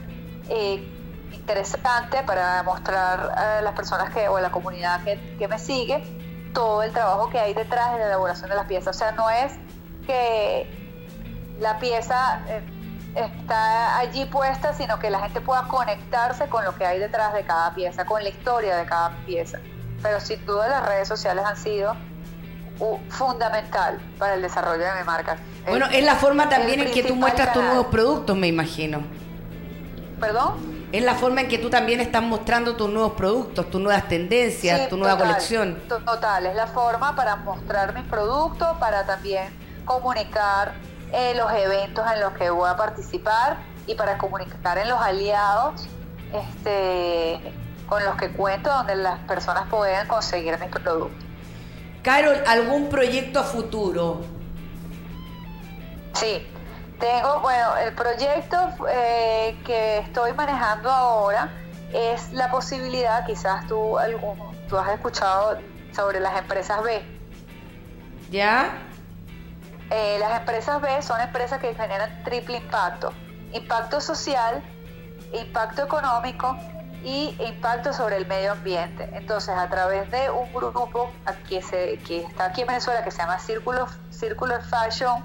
[0.49, 0.87] eh,
[1.33, 6.03] interesante para mostrar a las personas que o a la comunidad que, que me sigue
[6.53, 8.97] todo el trabajo que hay detrás de la elaboración de las piezas.
[8.97, 9.53] O sea, no es
[10.07, 10.69] que
[11.59, 12.41] la pieza
[13.15, 17.45] está allí puesta, sino que la gente pueda conectarse con lo que hay detrás de
[17.45, 19.59] cada pieza, con la historia de cada pieza.
[20.03, 21.97] Pero sin duda las redes sociales han sido
[23.09, 25.37] fundamental para el desarrollo de mi marca.
[25.67, 29.03] Bueno, es la forma también en que tú muestras tus nuevos productos, me imagino.
[30.21, 30.75] ¿Perdón?
[30.93, 34.89] Es la forma en que tú también estás mostrando tus nuevos productos, tus nuevas tendencias,
[34.89, 35.83] tu nueva colección.
[35.89, 39.49] Total, es la forma para mostrar mis productos, para también
[39.85, 40.73] comunicar
[41.13, 43.57] eh, los eventos en los que voy a participar
[43.87, 45.87] y para comunicar en los aliados
[46.33, 47.41] este,
[47.89, 51.24] con los que cuento, donde las personas puedan conseguir mis productos.
[52.05, 54.21] Carol, ¿algún proyecto a futuro?
[56.13, 56.47] Sí,
[57.01, 58.59] tengo, bueno, el proyecto
[58.91, 61.51] eh, que estoy manejando ahora
[61.95, 64.37] es la posibilidad, quizás tú, algún,
[64.69, 65.59] tú has escuchado
[65.93, 67.03] sobre las empresas B.
[68.31, 68.77] ¿Ya?
[69.91, 73.15] Eh, las empresas B son empresas que generan triple impacto.
[73.55, 74.63] Impacto social,
[75.33, 76.55] impacto económico
[77.05, 79.09] y impacto sobre el medio ambiente.
[79.13, 81.11] Entonces, a través de un grupo
[81.49, 85.23] que, se, que está aquí en Venezuela que se llama Circular, Circular Fashion,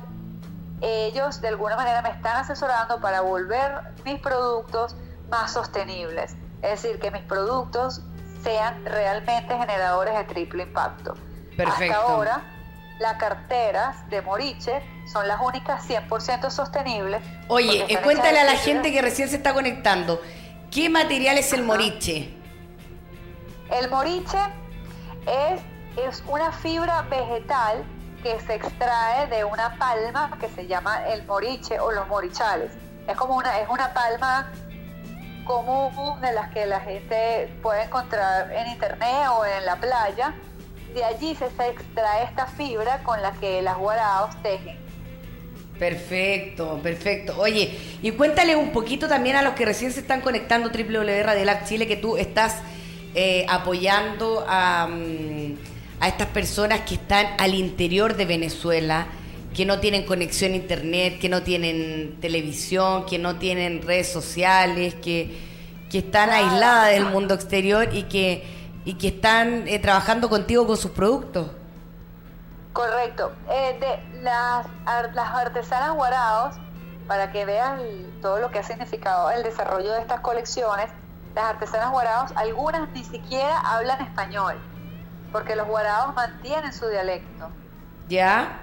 [0.81, 4.95] ellos de alguna manera me están asesorando para volver mis productos
[5.29, 6.35] más sostenibles.
[6.61, 8.01] Es decir, que mis productos
[8.43, 11.15] sean realmente generadores de triple impacto.
[11.55, 11.95] Perfecto.
[11.95, 12.43] Hasta ahora,
[12.99, 17.21] las carteras de Moriche son las únicas 100% sostenibles.
[17.47, 20.21] Oye, cuéntale a la gente que recién se está conectando,
[20.71, 22.33] ¿qué material es el Moriche?
[23.71, 24.37] El Moriche
[25.25, 25.61] es,
[25.97, 27.83] es una fibra vegetal
[28.23, 32.71] que se extrae de una palma que se llama el moriche o los morichales.
[33.07, 34.51] Es como una, es una palma
[35.45, 40.35] común de las que la gente puede encontrar en internet o en la playa
[40.93, 44.88] de allí se extrae esta fibra con la que las guaraos tejen.
[45.79, 47.35] Perfecto, perfecto.
[47.37, 51.65] Oye, y cuéntale un poquito también a los que recién se están conectando W Radiolac
[51.65, 52.57] Chile que tú estás
[53.15, 55.55] eh, apoyando a, mm,
[56.01, 59.07] a estas personas que están al interior de Venezuela,
[59.55, 64.95] que no tienen conexión a internet, que no tienen televisión, que no tienen redes sociales,
[64.95, 65.31] que,
[65.89, 70.77] que están aisladas del mundo exterior y que y que están eh, trabajando contigo con
[70.77, 71.47] sus productos.
[72.73, 73.33] Correcto.
[73.49, 74.67] Eh, de las,
[75.13, 76.55] las artesanas guaraos,
[77.07, 77.79] para que vean
[78.21, 80.89] todo lo que ha significado el desarrollo de estas colecciones,
[81.35, 84.59] las artesanas guaraos, algunas ni siquiera hablan español,
[85.31, 87.49] porque los guaraos mantienen su dialecto.
[88.07, 88.61] ¿Ya?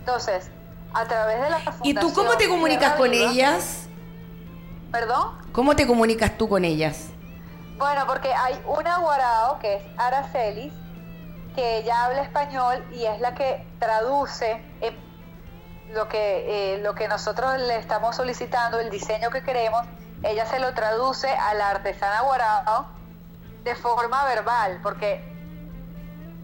[0.00, 0.50] Entonces,
[0.92, 3.88] a través de la ¿Y tú cómo te comunicas con ellas?
[4.90, 5.38] ¿Perdón?
[5.52, 7.10] ¿Cómo te comunicas tú con ellas?
[7.78, 10.72] Bueno, porque hay una guarao que es Aracelis,
[11.54, 14.62] que ella habla español y es la que traduce
[15.92, 19.86] lo, que, eh, lo que nosotros le estamos solicitando, el diseño que queremos,
[20.22, 22.86] ella se lo traduce a la artesana guarao
[23.64, 25.24] de forma verbal, porque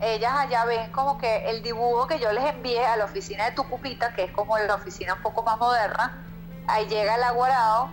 [0.00, 3.52] ellas allá ven como que el dibujo que yo les envié a la oficina de
[3.52, 6.24] Tucupita, que es como la oficina un poco más moderna,
[6.66, 7.90] ahí llega la guarao,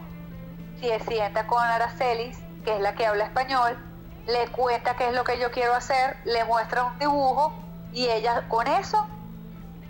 [0.79, 3.77] se sienta con Aracelis que es la que habla español,
[4.27, 7.53] le cuenta qué es lo que yo quiero hacer, le muestra un dibujo
[7.93, 9.05] y ella con eso,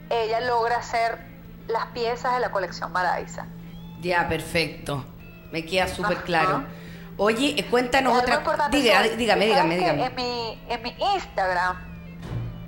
[0.09, 1.19] ella logra hacer
[1.67, 3.45] las piezas de la colección Maraiza.
[4.01, 5.05] Ya, perfecto.
[5.51, 6.65] Me queda súper claro.
[7.17, 8.69] Oye, eh, cuéntanos otra cosa.
[8.69, 10.05] Dígame, dígame, dígame, dígame.
[10.05, 11.77] En mi, en mi Instagram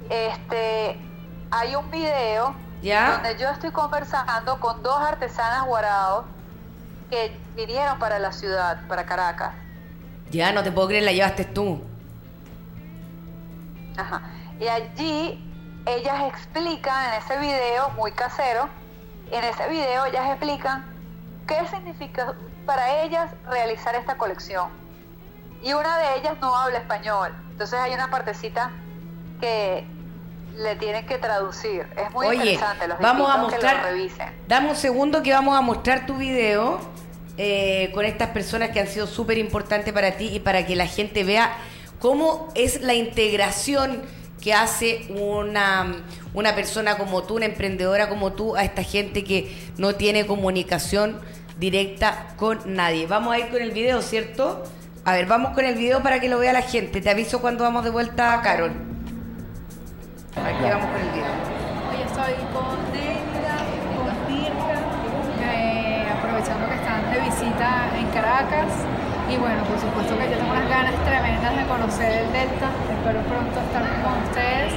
[0.09, 0.97] este,
[1.51, 6.25] hay un video donde yo estoy conversando con dos artesanas guarados
[7.09, 9.53] que vinieron para la ciudad, para Caracas.
[10.31, 11.81] Ya, no te puedo creer, la llevaste tú.
[13.97, 14.21] Ajá.
[14.59, 15.41] Y allí
[15.85, 18.69] ellas explican en ese video muy casero,
[19.31, 20.85] en ese video ellas explican
[21.47, 24.69] qué significa para ellas realizar esta colección.
[25.61, 28.71] Y una de ellas no habla español, entonces hay una partecita
[29.39, 29.87] que
[30.55, 31.87] le tienen que traducir.
[31.97, 34.43] Es muy interesante, los vamos a mostrar, que lo revisen.
[34.47, 36.79] Dame un segundo que vamos a mostrar tu video
[37.37, 40.87] eh, con estas personas que han sido súper importantes para ti y para que la
[40.87, 41.55] gente vea
[41.99, 44.01] cómo es la integración
[44.41, 49.55] que hace una, una persona como tú, una emprendedora como tú, a esta gente que
[49.77, 51.19] no tiene comunicación
[51.59, 53.07] directa con nadie.
[53.07, 54.63] Vamos a ir con el video, ¿cierto?
[55.03, 57.01] A ver, vamos con el video para que lo vea la gente.
[57.01, 58.71] Te aviso cuando vamos de vuelta, Carol.
[60.35, 61.25] Aquí vamos con el video.
[61.89, 63.55] Hoy estoy con con Dirka,
[65.41, 66.74] eh, aprovechando que
[67.45, 68.73] visita en Caracas.
[69.29, 72.69] Y bueno, por supuesto que yo tengo unas ganas tremendas de conocer el Delta.
[72.89, 74.73] Espero pronto estar con ustedes.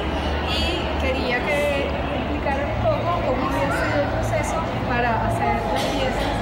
[0.52, 4.56] Y quería que explicaran un poco cómo había sido el proceso
[4.88, 6.36] para hacer las piezas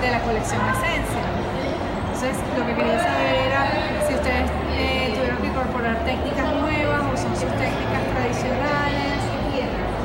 [0.00, 1.26] de la colección Esencia.
[2.06, 3.62] Entonces, lo que quería saber era
[4.06, 9.18] si ustedes eh, tuvieron que incorporar técnicas nuevas o son sus técnicas tradicionales,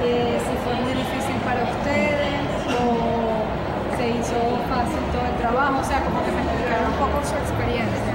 [0.06, 2.05] eh, si fue muy difícil para ustedes
[5.12, 8.15] todo el trabajo, o sea, como que me explicaron un poco su experiencia.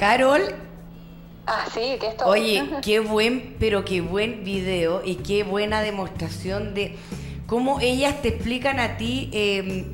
[0.00, 0.54] Carol,
[1.46, 2.24] Ah, sí, que esto.
[2.24, 6.96] Oye, qué buen, pero qué buen video y qué buena demostración de
[7.46, 9.88] cómo ellas te explican a ti eh,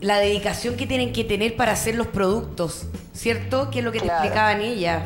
[0.00, 3.70] la dedicación que tienen que tener para hacer los productos, ¿cierto?
[3.70, 5.04] Que es lo que te explicaban ellas.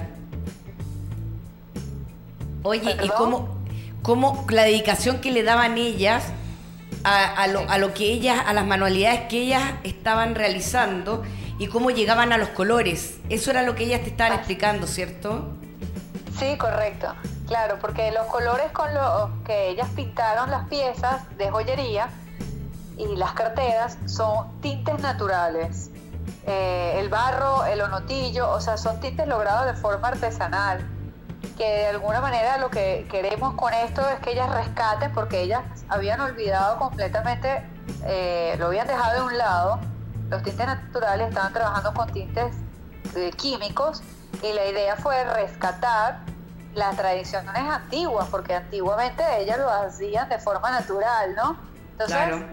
[2.62, 3.58] Oye, y cómo,
[4.00, 6.24] cómo la dedicación que le daban ellas
[7.04, 11.22] a, a lo, a lo que ellas, a las manualidades que ellas estaban realizando
[11.58, 13.18] y cómo llegaban a los colores.
[13.28, 15.56] Eso era lo que ellas te estaban explicando, ¿cierto?
[16.38, 17.14] Sí, correcto.
[17.46, 22.08] Claro, porque los colores con los que ellas pintaron las piezas de joyería
[22.96, 25.90] y las carteras son tintes naturales.
[26.46, 30.88] Eh, el barro, el onotillo, o sea, son tintes logrados de forma artesanal.
[31.56, 35.62] Que de alguna manera lo que queremos con esto es que ellas rescaten, porque ellas
[35.88, 37.62] habían olvidado completamente,
[38.04, 39.80] eh, lo habían dejado de un lado,
[40.32, 42.54] los tintes naturales estaban trabajando con tintes
[43.14, 44.02] eh, químicos
[44.42, 46.20] y la idea fue rescatar
[46.74, 51.58] las tradiciones antiguas, porque antiguamente ellas lo hacían de forma natural, ¿no?
[51.92, 52.46] Entonces, Claro.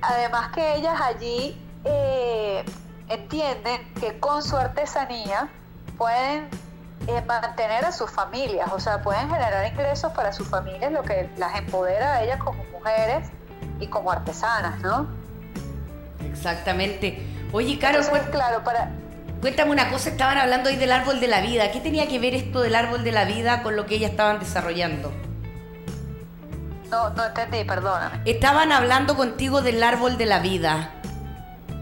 [0.00, 2.64] además que ellas allí eh,
[3.10, 5.50] entienden que con su artesanía
[5.98, 6.48] pueden
[7.06, 11.30] eh, mantener a sus familias, o sea, pueden generar ingresos para sus familias, lo que
[11.36, 13.28] las empodera a ellas como mujeres
[13.78, 15.06] y como artesanas, ¿no?
[16.34, 17.18] Exactamente.
[17.52, 18.90] Oye, Entonces, cuen- claro, para,
[19.40, 21.70] cuéntame una cosa, estaban hablando hoy del árbol de la vida.
[21.70, 24.38] ¿Qué tenía que ver esto del árbol de la vida con lo que ellas estaban
[24.40, 25.12] desarrollando?
[26.90, 28.20] no, no entendí, perdóname.
[28.24, 30.90] Estaban hablando contigo del árbol de la vida.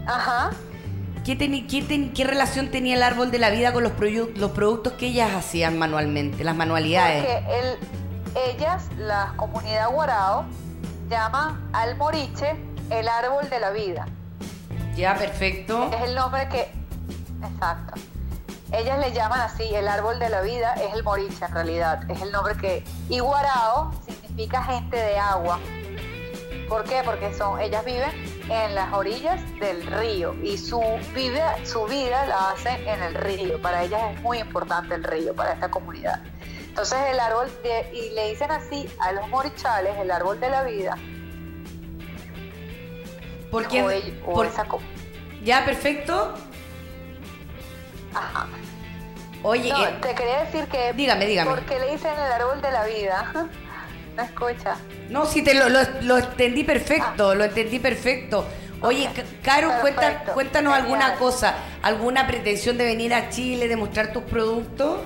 [0.07, 0.49] Ajá.
[1.23, 4.33] ¿Qué, teni- qué ten- qué relación tenía el árbol de la vida con los, proyu-
[4.35, 7.23] los productos que ellas hacían manualmente, las manualidades?
[7.25, 10.45] Porque el- ellas, la comunidad Guarao,
[11.09, 12.55] llaman al moriche
[12.89, 14.07] el árbol de la vida.
[14.95, 15.89] Ya, perfecto.
[15.93, 16.71] Es el nombre que...
[17.43, 17.99] Exacto.
[18.71, 22.09] Ellas le llaman así, el árbol de la vida es el moriche en realidad.
[22.09, 22.83] Es el nombre que...
[23.09, 25.59] Y Guarao significa gente de agua.
[26.69, 27.01] ¿Por qué?
[27.05, 28.09] Porque son, ellas viven
[28.49, 30.81] en las orillas del río y su
[31.13, 33.61] vida, su vida la hacen en el río.
[33.61, 36.19] Para ellas es muy importante el río, para esta comunidad.
[36.67, 40.63] Entonces el árbol, de- y le dicen así a los morichales, el árbol de la
[40.63, 40.97] vida,
[43.53, 44.65] Porque o, el- o por- esa
[45.43, 46.33] ya, perfecto.
[48.13, 48.47] Ajá.
[49.43, 50.91] Oye, No, eh, te quería decir que.
[50.93, 51.49] dígame, dígame.
[51.51, 53.31] ¿Por qué le dicen el árbol de la vida?
[54.17, 54.75] ¿Me escucha?
[55.09, 58.45] no, sí, te lo, lo, lo entendí perfecto, lo entendí perfecto.
[58.81, 59.09] Oye,
[59.43, 60.81] Caro, cuenta- cuéntanos genial.
[60.83, 64.99] alguna cosa, alguna pretensión de venir a Chile, de mostrar tus productos.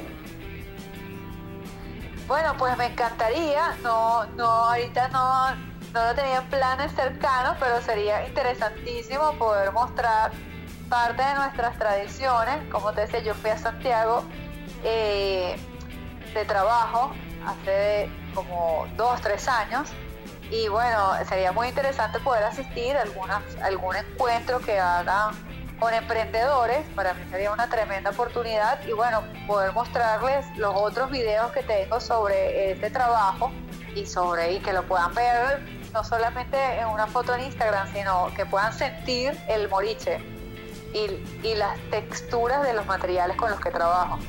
[2.27, 3.75] Bueno, pues me encantaría.
[3.83, 5.55] No, no, ahorita no,
[5.97, 10.31] no lo tenía en planes cercanos, pero sería interesantísimo poder mostrar
[10.89, 12.71] parte de nuestras tradiciones.
[12.71, 14.23] Como te decía, yo fui a Santiago
[14.83, 15.57] eh,
[16.35, 17.13] de trabajo
[17.47, 19.89] hace como dos, tres años.
[20.51, 25.33] Y bueno, sería muy interesante poder asistir a algunas, algún encuentro que hagan
[25.79, 26.85] con emprendedores.
[26.95, 31.99] Para mí sería una tremenda oportunidad y bueno, poder mostrarles los otros videos que tengo
[31.99, 33.51] sobre este trabajo
[33.95, 38.27] y sobre y que lo puedan ver no solamente en una foto en Instagram, sino
[38.35, 40.19] que puedan sentir el moriche
[40.93, 44.19] y, y las texturas de los materiales con los que trabajo.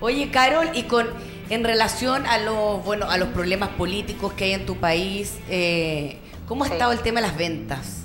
[0.00, 1.08] Oye, Carol, y con
[1.50, 6.20] en relación a los bueno a los problemas políticos que hay en tu país, eh,
[6.48, 6.72] ¿cómo ha Sí.
[6.74, 8.00] estado el tema de las ventas?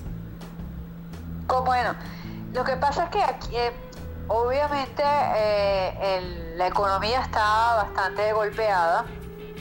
[1.47, 1.95] Como bueno,
[2.53, 3.71] lo que pasa es que aquí, eh,
[4.27, 9.05] obviamente, eh, el- la economía está bastante golpeada.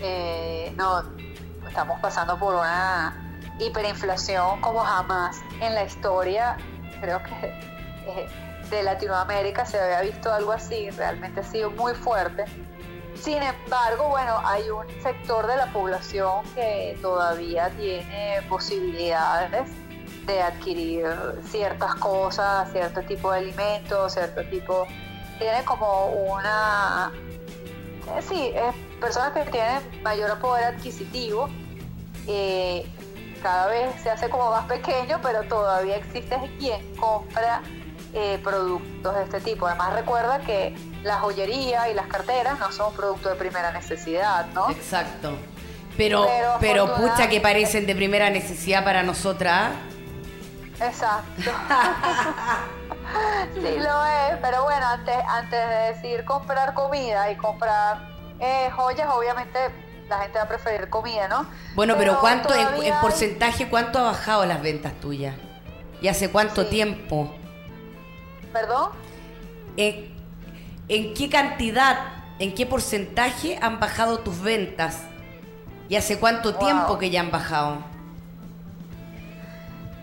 [0.00, 1.02] Eh, no,
[1.66, 3.27] estamos pasando por una
[3.58, 6.56] hiperinflación como jamás en la historia.
[7.00, 7.46] Creo que
[8.06, 8.28] eh,
[8.70, 10.90] de Latinoamérica se había visto algo así.
[10.90, 12.44] Realmente ha sido muy fuerte.
[13.14, 19.70] Sin embargo, bueno, hay un sector de la población que todavía tiene posibilidades
[20.24, 21.06] de adquirir
[21.42, 24.86] ciertas cosas, cierto tipo de alimentos, cierto tipo...
[25.38, 27.12] Tiene como una...
[28.16, 31.48] eh, sí, es personas que tienen mayor poder adquisitivo.
[32.26, 32.86] eh,
[33.38, 37.62] cada vez se hace como más pequeño, pero todavía existe quien compra
[38.14, 39.66] eh, productos de este tipo.
[39.66, 44.70] Además recuerda que la joyería y las carteras no son productos de primera necesidad, ¿no?
[44.70, 45.36] Exacto.
[45.96, 49.72] Pero, Pero pero, pucha que parecen de primera necesidad para nosotras.
[50.80, 51.42] Exacto.
[53.54, 58.08] sí lo es, pero bueno, antes, antes de decir comprar comida y comprar
[58.38, 59.58] eh, joyas, obviamente
[60.08, 61.46] la gente va a preferir comida, ¿no?
[61.74, 65.34] Bueno, pero, ¿cuánto en, porcentaje cuánto ha bajado las ventas tuyas?
[66.00, 66.70] ¿Y hace cuánto Sí.
[66.70, 67.34] tiempo?
[68.52, 68.90] ¿Perdón?
[69.76, 70.14] ¿En,
[70.88, 71.98] en qué cantidad,
[72.38, 75.02] en qué porcentaje han bajado tus ventas?
[75.88, 76.60] ¿Y hace cuánto Wow.
[76.60, 77.78] tiempo que ya han bajado?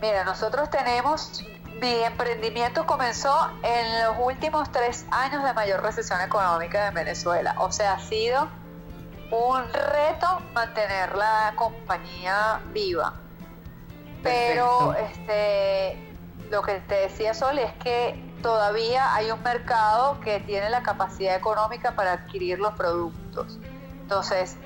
[0.01, 1.43] Mira, nosotros tenemos,
[1.82, 3.34] mi emprendimiento comenzó
[3.64, 7.56] en los últimos tres años de mayor recesión económica de Venezuela.
[7.60, 8.47] O sea, ha sido
[9.32, 13.14] un reto mantener la compañía viva.
[14.24, 15.22] Pero Perfecto.
[15.22, 16.16] este,
[16.50, 21.36] lo que te decía Sol es que todavía hay un mercado que tiene la capacidad
[21.36, 23.60] económica para adquirir los productos.
[24.02, 24.58] Entonces,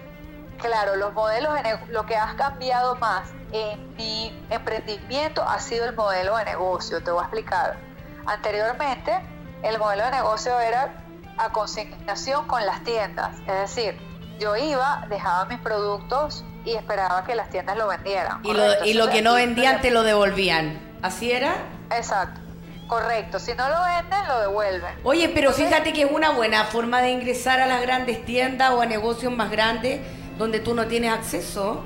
[0.57, 1.53] claro, los modelos
[1.89, 7.01] lo que has cambiado más en mi emprendimiento ha sido el modelo de negocio.
[7.01, 7.77] Te voy a explicar.
[8.25, 9.19] Anteriormente,
[9.63, 11.03] el modelo de negocio era
[11.37, 13.39] a consignación con las tiendas.
[13.39, 14.08] Es decir,
[14.39, 18.41] yo iba, dejaba mis productos y esperaba que las tiendas lo vendieran.
[18.43, 20.79] Y lo, y lo que no vendían te lo devolvían.
[21.01, 21.55] ¿Así era?
[21.91, 22.39] Exacto,
[22.87, 23.39] correcto.
[23.39, 24.95] Si no lo venden, lo devuelven.
[25.03, 28.71] Oye, pero Entonces, fíjate que es una buena forma de ingresar a las grandes tiendas
[28.71, 30.01] o a negocios más grandes
[30.37, 31.83] donde tú no tienes acceso.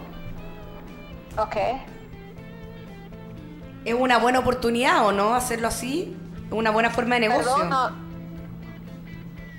[1.37, 1.55] Ok.
[3.85, 5.35] Es una buena oportunidad, ¿o no?
[5.35, 6.15] Hacerlo así.
[6.47, 7.51] Es una buena forma de negocio.
[7.51, 8.02] Perdón, no,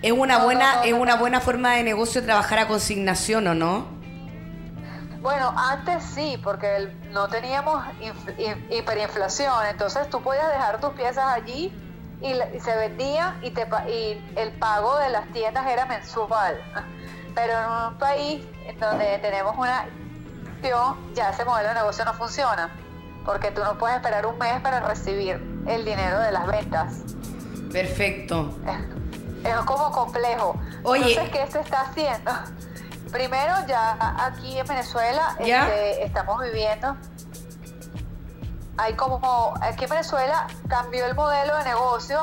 [0.04, 3.54] Es una No, buena, no, es una buena forma de negocio trabajar a consignación, ¿o
[3.54, 3.86] no?
[5.22, 10.90] Bueno, antes sí, porque el- no teníamos inf- hi- hiperinflación, entonces tú podías dejar tus
[10.92, 11.72] piezas allí
[12.20, 16.58] y, la- y se vendían y, te, y el pago de las tiendas era mensual.
[17.34, 19.86] Pero en un país en donde tenemos una
[20.44, 22.68] inflación, ya ese modelo de negocio no funciona,
[23.24, 26.94] porque tú no puedes esperar un mes para recibir el dinero de las ventas.
[27.72, 28.54] Perfecto.
[29.44, 30.58] Es, como complejo.
[30.82, 31.12] Oye.
[31.12, 32.30] Entonces, ¿qué se está haciendo?
[33.12, 36.96] Primero, ya aquí en Venezuela este, estamos viviendo.
[38.76, 39.54] Hay como.
[39.60, 42.22] Aquí en Venezuela cambió el modelo de negocio.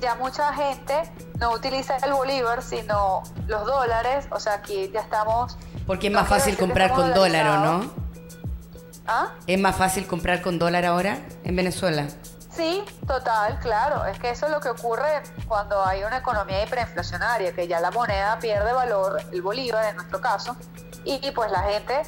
[0.00, 1.10] Ya mucha gente
[1.40, 4.26] no utiliza el bolívar, sino los dólares.
[4.30, 5.56] O sea, aquí ya estamos.
[5.86, 7.90] Porque es más fácil comprar con dólar, ¿o no?
[9.06, 9.28] ¿Ah?
[9.46, 12.08] ¿Es más fácil comprar con dólar ahora en Venezuela?
[12.56, 14.06] Sí, total, claro.
[14.06, 17.90] Es que eso es lo que ocurre cuando hay una economía hiperinflacionaria, que ya la
[17.90, 20.56] moneda pierde valor, el bolívar en nuestro caso,
[21.04, 22.02] y, y pues la gente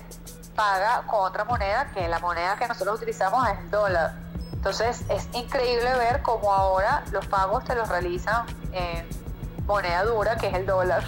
[0.55, 4.15] paga con otra moneda, que la moneda que nosotros utilizamos es el dólar.
[4.53, 9.07] Entonces es increíble ver cómo ahora los pagos te los realizan en
[9.67, 11.05] moneda dura, que es el dólar.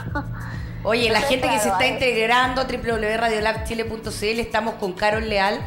[0.85, 5.61] Oye, la gente que se está integrando, www.radiolabchile.cl, estamos con Carol Leal.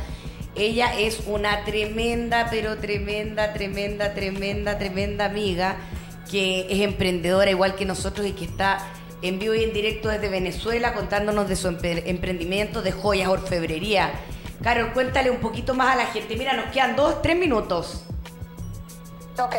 [0.55, 5.77] Ella es una tremenda, pero tremenda, tremenda, tremenda, tremenda amiga
[6.29, 8.79] que es emprendedora igual que nosotros y que está
[9.21, 14.11] en vivo y en directo desde Venezuela contándonos de su emprendimiento de joyas orfebrería.
[14.61, 16.35] Carol, cuéntale un poquito más a la gente.
[16.35, 18.05] Mira, nos quedan dos, tres minutos.
[19.39, 19.55] Ok.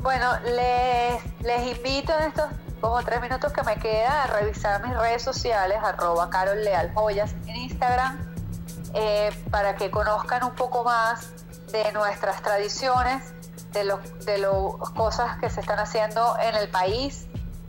[0.00, 2.50] Bueno, les, invito en estos
[2.80, 7.34] como tres minutos que me queda a revisar mis redes sociales, arroba Carol Leal Joyas
[7.46, 8.31] en Instagram,
[8.94, 11.30] eh, para que conozcan un poco más
[11.72, 13.32] de nuestras tradiciones,
[13.72, 14.46] de las de
[14.94, 17.26] cosas que se están haciendo en el país,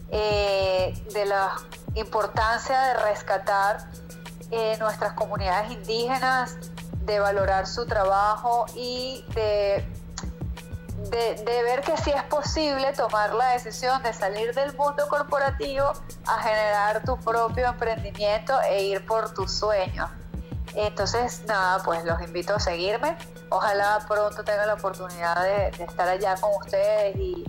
[0.10, 1.56] eh, de la
[1.96, 3.90] importancia de rescatar
[4.52, 6.58] eh, nuestras comunidades indígenas,
[7.06, 9.86] de valorar su trabajo y de
[11.10, 15.92] de, ver que sí es posible tomar la decisión de salir del mundo corporativo
[16.26, 20.10] a generar tu propio emprendimiento e ir por tus sueños.
[20.76, 23.16] Entonces, nada, pues los invito a seguirme.
[23.50, 27.46] Ojalá pronto tenga la oportunidad de, estar allá con ustedes y,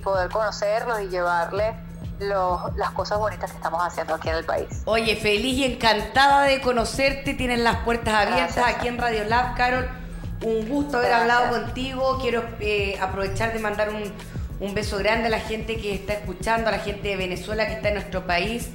[0.00, 1.74] poder conocerlos y llevarles
[2.20, 4.68] las cosas bonitas que estamos haciendo aquí en el país.
[4.84, 7.34] Oye, feliz y encantada de conocerte.
[7.34, 9.88] Tienen las puertas abiertas aquí en Radio Lab, Carol
[10.42, 12.18] un gusto haber hablado contigo.
[12.20, 16.72] Quiero eh, aprovechar de mandar un, beso grande a la gente que está escuchando, a
[16.72, 18.70] la gente de Venezuela que está en nuestro país.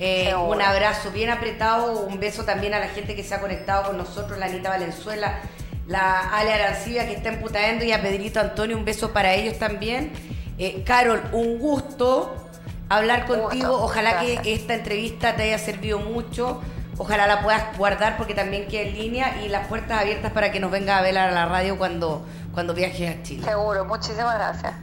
[0.00, 3.88] Eh, un abrazo bien apretado, un beso también a la gente que se ha conectado
[3.88, 5.40] con nosotros, la Anita Valenzuela,
[5.88, 10.12] la Ale Arancibia que está emputando y a Pedrito Antonio, un beso para ellos también.
[10.58, 12.48] Eh, Carol, un gusto
[12.88, 13.72] hablar contigo.
[13.82, 16.60] Ojalá que esta entrevista te haya servido mucho.
[16.96, 20.58] Ojalá la puedas guardar porque también queda en línea y las puertas abiertas para que
[20.58, 23.44] nos venga a ver a la radio cuando, cuando viajes a Chile.
[23.44, 24.74] Seguro, muchísimas gracias.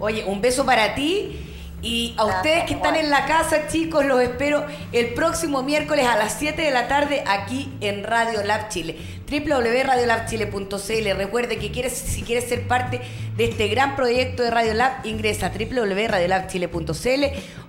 [0.00, 1.51] Oye, un beso para ti.
[1.82, 6.16] Y a ustedes que están en la casa, chicos, los espero el próximo miércoles a
[6.16, 8.96] las 7 de la tarde aquí en Radio Lab Chile
[9.28, 11.16] www.radiolabchile.cl.
[11.16, 13.00] Recuerde que quieres, si quieres ser parte
[13.44, 17.24] este gran proyecto de Radio Lab, ingresa a www.radiolabchile.cl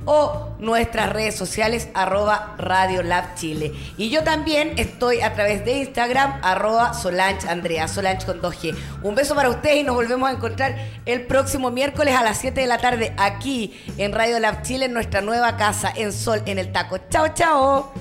[0.05, 3.71] o nuestras redes sociales arroba Radio Lab Chile.
[3.97, 8.75] Y yo también estoy a través de Instagram arroba Solange Andrea, Solange con 2G.
[9.01, 12.61] Un beso para ustedes y nos volvemos a encontrar el próximo miércoles a las 7
[12.61, 16.59] de la tarde aquí en Radio Lab Chile, en nuestra nueva casa en Sol en
[16.59, 16.97] el Taco.
[17.09, 17.93] Chao, chao.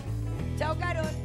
[0.58, 1.21] Chao, Carol.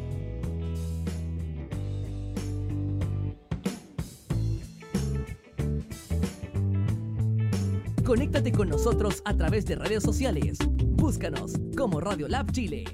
[8.08, 10.60] Conéctate con nosotros a través de redes sociales.
[10.82, 12.86] Búscanos como Radio Lab Chile.